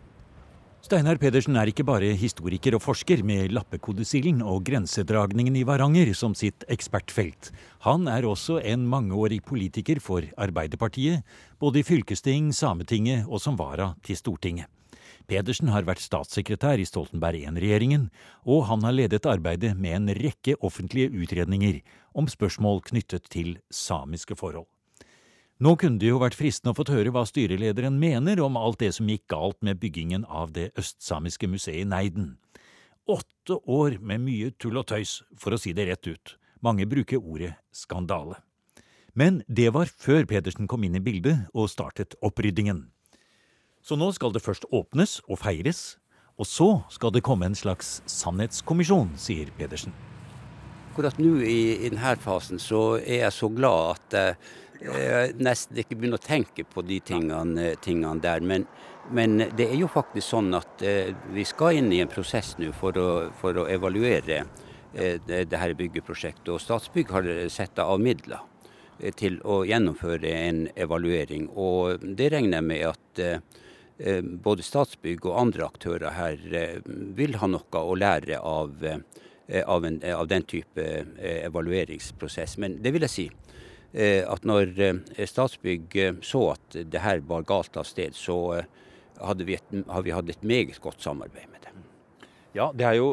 Steinar 0.83 1.15
Pedersen 1.23 1.55
er 1.55 1.71
ikke 1.71 1.85
bare 1.87 2.09
historiker 2.19 2.75
og 2.75 2.83
forsker 2.83 3.21
med 3.23 3.53
lappekodesilden 3.55 4.41
og 4.43 4.65
grensedragningen 4.67 5.55
i 5.61 5.63
Varanger 5.63 6.11
som 6.19 6.35
sitt 6.35 6.67
ekspertfelt. 6.75 7.53
Han 7.87 8.11
er 8.11 8.27
også 8.27 8.59
en 8.67 8.89
mangeårig 8.91 9.39
politiker 9.47 10.03
for 10.03 10.27
Arbeiderpartiet, 10.35 11.23
både 11.63 11.81
i 11.81 11.87
fylkesting, 11.87 12.51
Sametinget 12.51 13.31
og 13.31 13.39
som 13.45 13.55
vara 13.61 13.93
til 14.03 14.19
Stortinget. 14.19 14.67
Pedersen 15.31 15.71
har 15.71 15.87
vært 15.87 16.03
statssekretær 16.03 16.83
i 16.83 16.89
Stoltenberg 16.89 17.47
I-regjeringen, 17.47 18.11
og 18.43 18.67
han 18.67 18.83
har 18.83 18.99
ledet 18.99 19.23
arbeidet 19.31 19.77
med 19.79 20.01
en 20.01 20.15
rekke 20.19 20.59
offentlige 20.67 21.15
utredninger 21.15 21.79
om 22.19 22.27
spørsmål 22.27 22.83
knyttet 22.91 23.31
til 23.31 23.61
samiske 23.71 24.35
forhold. 24.35 24.67
Nå 25.63 25.77
kunne 25.79 26.01
det 26.03 26.09
jo 26.09 26.19
vært 26.19 26.35
fristende 26.35 26.73
å 26.73 26.75
få 26.75 26.83
høre 26.91 27.13
hva 27.15 27.23
styrelederen 27.29 27.95
mener 28.01 28.41
om 28.43 28.57
alt 28.59 28.81
det 28.81 28.89
som 28.97 29.07
gikk 29.07 29.29
galt 29.31 29.61
med 29.63 29.79
byggingen 29.79 30.25
av 30.27 30.51
det 30.57 30.73
østsamiske 30.81 31.47
museet 31.47 31.85
i 31.85 31.87
Neiden. 31.87 32.33
Åtte 33.07 33.61
år 33.71 34.01
med 34.03 34.25
mye 34.25 34.49
tull 34.59 34.81
og 34.81 34.89
tøys, 34.91 35.21
for 35.39 35.55
å 35.55 35.61
si 35.63 35.71
det 35.77 35.87
rett 35.87 36.09
ut. 36.09 36.33
Mange 36.67 36.89
bruker 36.91 37.23
ordet 37.23 37.53
skandale. 37.71 38.41
Men 39.15 39.45
det 39.47 39.69
var 39.77 39.87
før 39.87 40.27
Pedersen 40.27 40.67
kom 40.67 40.83
inn 40.83 40.99
i 40.99 41.05
bildet 41.05 41.45
og 41.55 41.71
startet 41.71 42.17
oppryddingen. 42.27 42.89
Så 43.87 43.95
nå 44.01 44.11
skal 44.17 44.35
det 44.35 44.43
først 44.43 44.67
åpnes 44.75 45.21
og 45.29 45.45
feires, 45.45 46.01
og 46.43 46.49
så 46.49 46.71
skal 46.91 47.15
det 47.15 47.23
komme 47.23 47.47
en 47.47 47.59
slags 47.59 48.01
sannhetskommisjon, 48.11 49.15
sier 49.15 49.55
Pedersen. 49.61 49.95
Akkurat 50.91 51.23
nå 51.23 51.39
i, 51.47 51.87
i 51.87 51.93
denne 51.93 52.19
fasen 52.21 52.59
så 52.59 52.97
er 52.99 53.29
jeg 53.29 53.39
så 53.39 53.53
glad 53.53 53.95
at 53.95 54.19
jeg, 54.19 54.37
jeg 54.83 55.35
nesten 55.43 55.79
ikke 55.83 55.97
begynner 55.99 56.21
å 56.21 56.25
tenke 56.25 56.65
på 56.69 56.85
de 56.87 56.99
tingene, 57.05 57.73
tingene 57.85 58.23
der. 58.23 58.45
Men, 58.45 58.67
men, 59.15 59.39
det 59.57 59.69
er 59.69 59.79
jo 59.79 59.91
faktisk 59.91 60.35
sånn 60.35 60.53
at 60.59 60.85
eh, 60.87 61.13
vi 61.35 61.45
skal 61.49 61.79
inn 61.79 61.93
i 61.93 62.03
en 62.03 62.11
prosess 62.13 62.55
nå 62.61 62.73
for 62.77 62.99
å, 62.99 63.09
for 63.41 63.63
å 63.63 63.69
evaluere 63.71 64.43
eh, 64.43 65.19
det, 65.27 65.45
det 65.53 65.63
her 65.63 65.77
byggeprosjektet. 65.79 66.51
Og 66.53 66.63
Statsbygg 66.63 67.15
har 67.15 67.31
satt 67.53 67.83
av 67.83 68.03
midler 68.03 68.43
eh, 68.99 69.15
til 69.15 69.41
å 69.45 69.63
gjennomføre 69.69 70.37
en 70.51 70.65
evaluering. 70.75 71.49
Og 71.55 72.03
det 72.03 72.33
regner 72.35 72.61
jeg 72.61 72.71
med 72.71 72.87
at 72.93 73.25
eh, 73.27 74.23
både 74.23 74.67
Statsbygg 74.67 75.27
og 75.29 75.41
andre 75.47 75.69
aktører 75.69 76.17
her 76.19 76.47
eh, 76.59 76.79
vil 77.19 77.39
ha 77.43 77.51
noe 77.51 77.85
å 77.87 77.99
lære 77.99 78.41
av 78.43 78.81
Eh, 79.53 79.63
av, 79.67 79.85
en, 79.85 80.01
av, 80.15 80.29
den 80.29 80.43
type 80.43 80.83
eh, 81.19 81.45
evalueringsprosess. 81.47 82.57
Men 82.63 82.79
det 82.83 82.93
vil 82.95 83.03
jeg 83.05 83.13
si 83.13 83.25
eh, 83.27 83.42
at 83.93 84.47
når 84.49 84.71
Statsbygg 85.29 85.95
så 86.25 86.41
at 86.55 86.77
det 86.89 87.03
her 87.05 87.21
var 87.29 87.45
galt 87.45 87.77
av 87.77 87.85
sted, 87.85 88.17
så 88.17 88.63
hadde 89.21 89.45
vi, 89.45 89.59
et, 89.59 89.75
har 89.89 90.05
vi 90.07 90.15
hatt 90.15 90.31
et 90.33 90.47
meget 90.47 90.81
godt 90.81 91.03
samarbeid 91.05 91.51
med 91.53 91.67
dem. 91.67 91.83
Ja, 92.57 92.71
det 92.73 92.87
er 92.89 92.97
jo 92.99 93.11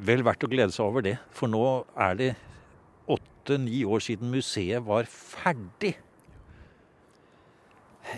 vel 0.00 0.24
verdt 0.24 0.44
å 0.46 0.50
glede 0.50 0.72
seg 0.74 0.86
over 0.86 1.04
det. 1.04 1.16
For 1.34 1.50
nå 1.50 1.64
er 2.00 2.16
det 2.18 2.30
åtte-ni 3.10 3.82
år 3.84 4.04
siden 4.04 4.32
museet 4.32 4.84
var 4.86 5.08
ferdig. 5.10 5.94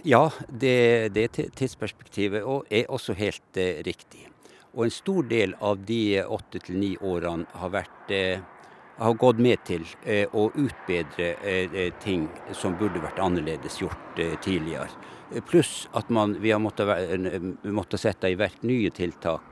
Ja, 0.09 0.29
det, 0.49 1.13
det 1.17 1.29
tidsperspektivet 1.59 2.47
er 2.71 2.93
også 2.93 3.17
helt 3.19 3.59
eh, 3.61 3.83
riktig. 3.85 4.29
Og 4.73 4.87
en 4.87 4.95
stor 4.95 5.27
del 5.29 5.53
av 5.61 5.83
de 5.85 6.23
åtte 6.23 6.63
til 6.65 6.79
ni 6.81 6.95
årene 6.97 7.45
har, 7.61 7.73
vært, 7.75 8.13
eh, 8.15 8.41
har 8.99 9.15
gått 9.19 9.41
med 9.43 9.63
til 9.67 9.87
eh, 10.03 10.27
å 10.33 10.49
utbedre 10.55 11.33
eh, 11.41 11.93
ting 12.03 12.29
som 12.57 12.77
burde 12.79 13.03
vært 13.03 13.21
annerledes 13.23 13.81
gjort 13.81 14.21
tidligere. 14.45 14.91
Pluss 15.49 15.87
at 15.97 16.11
man, 16.13 16.37
vi 16.43 16.53
har 16.53 16.61
måttet, 16.61 16.91
måttet 17.65 18.03
sette 18.03 18.29
i 18.29 18.37
verk 18.37 18.61
nye 18.69 18.91
tiltak 18.93 19.49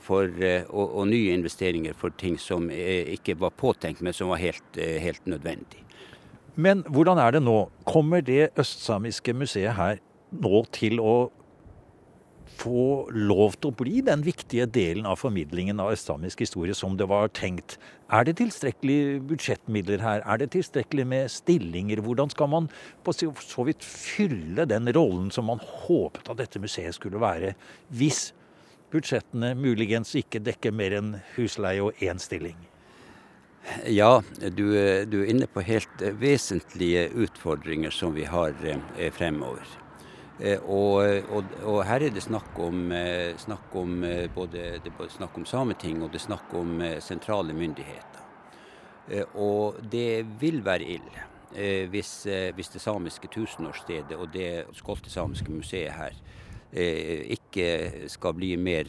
for, 0.00 0.24
og, 0.24 0.86
og, 0.86 1.02
nye 1.08 1.34
investeringer 1.36 1.92
for 1.96 2.14
ting 2.16 2.38
som 2.40 2.70
ikke 2.72 3.36
var 3.40 3.52
påtenkt, 3.60 4.00
men 4.04 4.16
som 4.16 4.32
var 4.32 4.40
helt, 4.40 4.80
helt 4.80 5.28
nødvendig. 5.28 5.84
Men 6.56 6.80
hvordan 6.88 7.20
er 7.20 7.36
det 7.36 7.42
nå? 7.44 7.58
Kommer 7.88 8.24
det 8.24 8.50
østsamiske 8.60 9.34
museet 9.36 9.76
her 9.76 10.00
nå 10.30 10.64
til 10.72 11.00
å 11.04 11.14
få 12.60 13.08
lov 13.14 13.56
til 13.58 13.70
å 13.70 13.76
bli 13.76 14.00
den 14.04 14.24
viktige 14.26 14.66
delen 14.68 15.08
av 15.08 15.20
formidlingen 15.20 15.80
av 15.82 15.92
østsamisk 15.94 16.42
historie 16.44 16.76
som 16.76 16.96
det 17.00 17.08
var 17.10 17.32
tenkt? 17.36 17.78
Er 18.12 18.26
det 18.26 18.36
tilstrekkelig 18.40 19.20
budsjettmidler 19.30 20.02
her? 20.04 20.24
Er 20.26 20.42
det 20.42 20.50
tilstrekkelig 20.56 21.06
med 21.08 21.30
stillinger? 21.32 22.02
Hvordan 22.04 22.32
skal 22.32 22.50
man 22.52 22.68
på 23.06 23.14
så 23.14 23.66
vidt 23.68 23.86
fylle 23.86 24.66
den 24.68 24.90
rollen 24.96 25.30
som 25.34 25.48
man 25.50 25.62
håpet 25.86 26.28
at 26.28 26.42
dette 26.42 26.62
museet 26.62 26.98
skulle 26.98 27.22
være, 27.22 27.54
hvis 27.88 28.30
budsjettene 28.90 29.54
muligens 29.58 30.12
ikke 30.18 30.42
dekker 30.42 30.74
mer 30.74 30.98
enn 30.98 31.14
husleie 31.36 31.82
og 31.84 32.02
én 32.02 32.20
stilling? 32.20 32.58
Ja, 33.86 34.22
du, 34.40 34.64
du, 35.06 35.20
er 35.20 35.28
inne 35.30 35.46
på 35.50 35.62
helt 35.64 36.02
vesentlige 36.18 37.10
utfordringer 37.12 37.92
som 37.92 38.16
vi 38.16 38.24
har 38.24 38.56
eh, 38.64 39.12
fremover. 39.12 39.68
Eh, 40.40 40.60
og, 40.64 41.04
og, 41.28 41.50
og, 41.68 41.82
her 41.84 42.06
er 42.06 42.14
det 42.14 42.22
snakk 42.24 42.56
om, 42.64 42.86
eh, 42.96 43.36
snakk 43.36 43.74
om 43.76 44.04
eh, 44.08 44.24
både, 44.32 44.62
er 44.80 45.12
snakk 45.12 45.36
om 45.36 45.44
Sameting 45.44 46.00
og 46.02 46.14
det 46.14 46.22
snakk 46.24 46.54
om 46.56 46.80
sentrale 47.04 47.56
myndigheter. 47.56 48.06
Og 49.42 49.80
det 49.90 50.22
vil 50.38 50.60
være 50.62 50.86
ille 50.86 51.24
hvis, 51.90 52.28
hvis 52.54 52.68
det 52.70 52.78
samiske 52.78 53.26
tusenårsstedet 53.26 54.14
og 54.14 54.28
det 54.30 54.68
skoltesamiske 54.78 55.50
museet 55.50 55.90
her 55.96 56.14
ikke 57.34 58.04
skal 58.06 58.36
bli 58.38 58.52
mer 58.54 58.86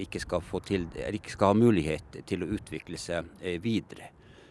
ikke 0.00 0.22
skal, 0.22 0.40
til, 0.64 0.86
ikke 1.12 1.34
skal 1.34 1.52
ha 1.52 1.58
mulighet 1.58 2.16
til 2.24 2.46
å 2.46 2.48
utvikle 2.56 2.96
seg 2.96 3.28
videre 3.60 4.08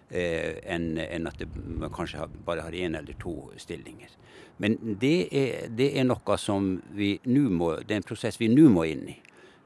enn 0.10 1.28
at 1.28 1.40
det, 1.42 1.50
man 1.52 1.92
kanskje 1.92 2.30
bare 2.46 2.64
har 2.64 2.72
én 2.72 2.96
eller 2.96 3.18
to 3.20 3.50
stillinger. 3.60 4.14
Men 4.58 4.78
det 5.00 5.28
er, 5.32 5.68
det 5.70 5.92
er, 6.00 6.06
noe 6.08 6.38
som 6.42 6.70
vi 6.98 7.12
nå 7.30 7.46
må 7.54 7.74
Det 7.84 7.94
er 7.94 8.02
en 8.02 8.08
prosess 8.08 8.40
vi 8.42 8.50
nå 8.50 8.70
må 8.74 8.88
inn 8.90 9.06
i 9.12 9.18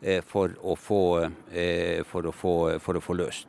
eh, 0.02 0.20
for 0.28 0.52
å 0.60 0.76
få, 0.76 1.04
eh, 1.52 2.04
for 2.08 2.28
å 2.28 2.34
få, 2.36 2.56
for 2.84 3.00
å 3.00 3.04
få 3.04 3.16
løst. 3.16 3.48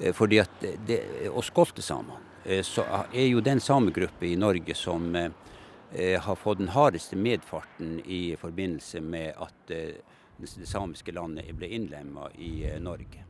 Eh, 0.00 0.12
fordi 0.12 0.42
at 0.42 0.68
det, 0.86 1.00
Og 1.30 1.44
skoltesamene 1.44 2.20
så 2.60 2.84
er 3.08 3.24
jo 3.30 3.40
den 3.40 3.56
samegruppe 3.56 4.26
i 4.28 4.36
Norge 4.36 4.74
som 4.76 5.06
har 5.16 6.36
fått 6.36 6.58
den 6.58 6.68
hardeste 6.74 7.16
medfarten 7.16 7.94
i 8.04 8.36
forbindelse 8.36 9.00
med 9.00 9.32
at 9.40 9.70
det 9.70 10.68
samiske 10.68 11.14
landet 11.16 11.48
ble 11.56 11.70
innlemma 11.72 12.28
i 12.36 12.66
Norge. 12.84 13.23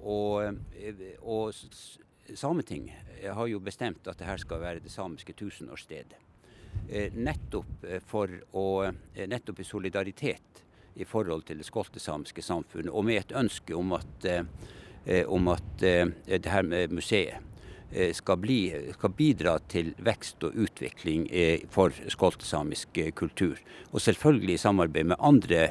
Og, 0.00 0.58
og 1.22 1.54
Sametinget 2.34 3.30
har 3.34 3.46
jo 3.48 3.60
bestemt 3.60 4.06
at 4.06 4.18
dette 4.20 4.36
skal 4.42 4.60
være 4.60 4.82
det 4.84 4.92
samiske 4.92 5.32
tusenårsstedet. 5.38 6.18
Eh, 6.88 7.12
nettopp, 7.14 7.84
eh, 7.84 8.14
å, 8.52 8.84
eh, 8.84 9.26
nettopp 9.26 9.60
i 9.60 9.64
solidaritet 9.64 10.62
i 10.96 11.04
forhold 11.04 11.46
til 11.46 11.58
det 11.58 11.66
skoltesamiske 11.66 12.42
samfunnet, 12.42 12.92
og 12.92 13.04
med 13.04 13.16
et 13.16 13.32
ønske 13.32 13.74
om 13.74 13.92
at, 13.92 14.26
om 15.26 15.48
at 15.48 15.78
det 15.80 16.50
her 16.52 16.62
museet 16.92 17.40
skal, 18.16 18.38
bli, 18.40 18.58
skal, 18.94 19.12
bidra 19.16 19.58
til 19.68 19.92
vekst 20.00 20.44
og 20.46 20.56
utvikling 20.64 21.26
for 21.70 21.92
skoltesamisk 22.08 23.00
kultur. 23.18 23.58
Og 23.92 24.00
selvfølgelig 24.00 24.54
i 24.56 24.62
samarbeid 24.62 25.10
med 25.12 25.20
andre 25.20 25.66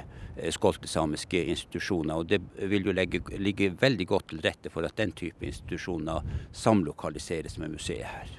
skoltesamiske 0.49 1.43
institusjoner. 1.43 2.15
Og 2.15 2.29
det 2.29 2.41
vil 2.69 2.85
jo 2.85 2.95
legge, 2.95 3.21
ligge 3.37 3.71
veldig 3.81 4.07
godt 4.07 4.29
til 4.31 4.41
rette 4.45 4.71
for 4.73 4.85
at 4.87 4.97
den 4.97 5.11
type 5.11 5.45
institusjoner 5.45 6.25
samlokaliseres 6.51 7.57
med 7.57 7.75
museet 7.75 8.07
her. 8.07 8.31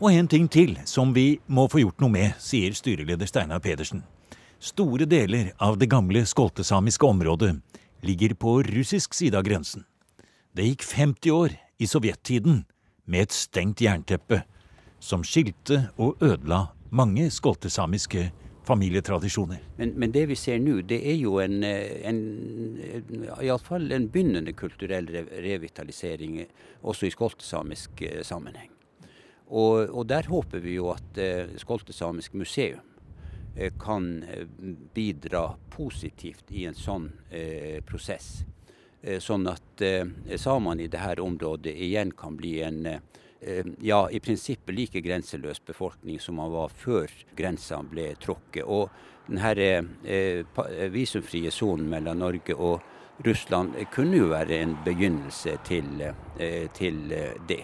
Og 0.00 0.12
en 0.12 0.28
ting 0.28 0.48
til 0.52 0.76
som 0.84 1.14
vi 1.16 1.38
må 1.46 1.68
få 1.72 1.80
gjort 1.80 2.02
noe 2.04 2.12
med, 2.12 2.36
sier 2.42 2.74
styreleder 2.76 3.28
Steinar 3.28 3.62
Pedersen. 3.64 4.04
Store 4.60 5.06
deler 5.08 5.52
av 5.62 5.78
det 5.80 5.88
gamle 5.92 6.24
skoltesamiske 6.28 7.06
området 7.06 7.54
ligger 8.04 8.34
på 8.36 8.58
russisk 8.66 9.14
side 9.16 9.36
av 9.38 9.46
grensen. 9.46 9.86
Det 10.56 10.64
gikk 10.68 10.84
50 10.84 11.32
år 11.32 11.56
i 11.78 11.86
sovjettiden 11.86 12.64
med 13.06 13.26
et 13.26 13.36
stengt 13.36 13.82
jernteppe 13.84 14.42
som 15.02 15.24
skilte 15.24 15.86
og 16.00 16.22
ødela 16.24 16.66
mange 16.90 17.28
skoltesamiske 17.30 18.30
familietradisjoner. 18.66 19.60
Men, 19.78 19.92
men, 19.94 20.12
det 20.14 20.24
vi 20.28 20.34
ser 20.38 20.58
nå, 20.58 20.80
det 20.88 20.98
er 21.06 21.18
jo 21.20 21.38
en, 21.42 21.60
en 21.62 22.22
iallfall 23.38 23.92
en 23.94 24.08
begynnende 24.10 24.56
kulturell 24.58 25.06
revitalisering 25.30 26.40
også 26.82 27.06
i 27.06 27.14
skoltesamisk 27.14 28.02
eh, 28.02 28.24
sammenheng. 28.26 28.72
Og, 29.46 29.86
og, 29.94 30.08
der 30.08 30.26
håper 30.26 30.58
vi 30.58 30.74
jo 30.74 30.90
at 30.90 31.18
eh, 31.22 31.54
Skoltesamisk 31.62 32.34
museum 32.34 32.82
eh, 33.54 33.70
kan 33.78 34.24
eh, 34.24 34.48
bidra 34.94 35.52
positivt 35.70 36.50
i 36.50 36.66
en 36.66 36.74
sånn 36.74 37.12
eh, 37.30 37.78
prosess. 37.86 38.40
Eh, 39.06 39.20
sånn 39.22 39.46
at 39.46 39.82
eh, 39.86 40.02
samene 40.34 40.82
i 40.82 40.90
dette 40.90 41.22
området 41.22 41.70
igjen 41.70 42.10
kan 42.18 42.36
bli 42.36 42.58
en 42.66 42.82
ja, 43.84 43.98
i 44.10 44.18
prinsippet 44.18 44.74
like 44.74 45.00
grenseløs 45.04 45.60
befolkning 45.62 46.16
som 46.18 46.38
man 46.40 46.50
var 46.50 46.72
før 46.74 47.12
grensene 47.36 47.86
ble 47.86 48.06
tråkket. 48.18 48.64
Og 48.64 48.88
denne 49.28 50.88
visumfrie 50.90 51.52
sonen 51.54 51.86
mellom 51.92 52.24
Norge 52.24 52.56
og 52.56 53.20
Russland 53.28 53.76
kunne 53.92 54.18
jo 54.18 54.32
være 54.32 54.58
en 54.64 54.74
begynnelse 54.82 55.58
til, 55.68 56.02
til 56.74 56.98
det. 57.46 57.60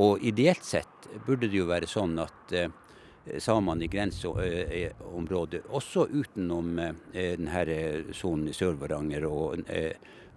Og 0.00 0.24
ideelt 0.26 0.64
sett 0.64 1.06
burde 1.28 1.46
det 1.46 1.60
jo 1.60 1.68
være 1.70 1.86
sånn 1.86 2.18
at, 2.24 2.56
eh, 2.56 3.38
samene 3.38 3.86
i 3.86 3.92
grenseområdet, 3.92 5.64
også 5.70 6.08
utenom 6.08 6.76
denne 7.12 8.12
sonen 8.14 8.50
i 8.50 8.54
Sør-Varanger 8.56 9.26
og, 9.28 9.62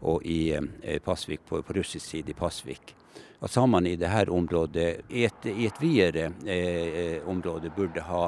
og, 0.01 0.25
i 0.25 0.55
Pasvik, 1.03 1.45
på, 1.47 1.61
på, 1.61 1.73
russisk 1.73 2.05
side 2.05 2.31
i 2.31 2.37
Pasvik. 2.37 2.95
At 3.39 3.51
samene 3.51 3.93
i 3.93 3.99
dette 3.99 4.31
området, 4.31 4.87
i 5.09 5.23
et, 5.27 5.47
i 5.47 5.67
et 5.67 5.81
videre 5.81 6.31
eh, 6.45 7.27
område, 7.27 7.71
burde 7.75 8.03
ha 8.03 8.25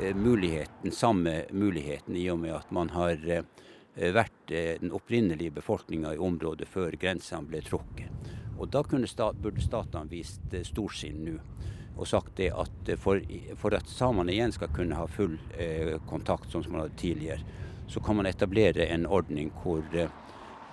eh, 0.00 0.14
muligheten, 0.14 0.92
samme 0.92 1.44
muligheten, 1.50 2.16
i 2.16 2.28
og 2.30 2.38
med 2.44 2.54
at 2.54 2.70
man 2.74 2.92
har 2.94 3.18
eh, 3.26 3.42
vært 3.94 4.50
den 4.50 4.90
opprinnelige 4.94 5.54
befolkninga 5.54 6.14
i 6.14 6.22
området 6.22 6.66
før 6.68 6.96
grensene 6.98 7.46
ble 7.46 7.62
trukket. 7.62 8.30
Og 8.58 8.68
Da 8.70 8.82
stat, 9.06 9.36
burde 9.42 9.62
statene 9.62 10.10
vist 10.10 10.54
storsinn 10.66 11.24
nå 11.24 11.38
og 11.96 12.08
sagt 12.08 12.36
det 12.36 12.50
at 12.50 12.90
for, 12.98 13.20
for 13.60 13.74
at 13.76 13.88
samene 13.90 14.34
igjen 14.34 14.52
skal 14.54 14.72
kunne 14.74 14.98
ha 14.98 15.06
full 15.06 15.36
eh, 15.58 15.94
kontakt, 16.08 16.50
sånn 16.50 16.64
som 16.64 16.74
man 16.74 16.84
hadde 16.84 16.98
tidligere, 16.98 17.60
så 17.86 18.00
kan 18.02 18.18
man 18.18 18.26
etablere 18.26 18.88
en 18.90 19.06
ordning 19.06 19.52
hvor 19.62 19.84
eh, 19.94 20.10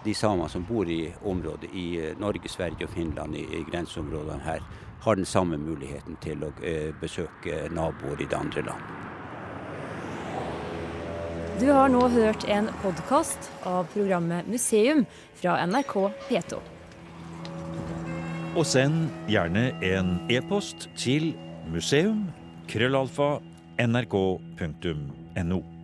de 0.04 0.16
samene 0.16 0.50
som 0.50 0.66
bor 0.66 0.90
i 0.90 1.14
området 1.24 1.70
i 1.74 2.00
eh, 2.00 2.18
Norge, 2.20 2.50
Sverige 2.50 2.88
og 2.88 2.96
Finland, 2.96 3.36
i, 3.36 3.44
i 3.44 3.64
grenseområdene 3.72 4.44
her, 4.44 4.60
har 5.02 5.16
den 5.16 5.26
samme 5.26 5.58
muligheten 5.58 6.18
til 6.22 6.44
å 6.46 6.52
eh, 6.64 6.94
besøke 7.02 7.70
naboer 7.74 8.22
i 8.22 8.30
det 8.30 8.38
andre 8.38 8.62
land. 8.70 8.82
Du 11.62 11.70
har 11.70 11.90
nå 11.94 12.08
hørt 12.10 12.48
en 12.50 12.70
podkast 12.82 13.52
av 13.70 13.86
programmet 13.94 14.48
Museum 14.50 15.06
fra 15.38 15.60
NRK 15.66 15.94
P2. 16.30 16.58
Og 18.58 18.66
send 18.68 19.10
gjerne 19.32 19.72
en 19.86 20.20
e-post 20.34 20.90
til 21.00 21.34
museum.krøllalfa.nrk.no. 21.72 23.42
nrk.no. 23.82 25.81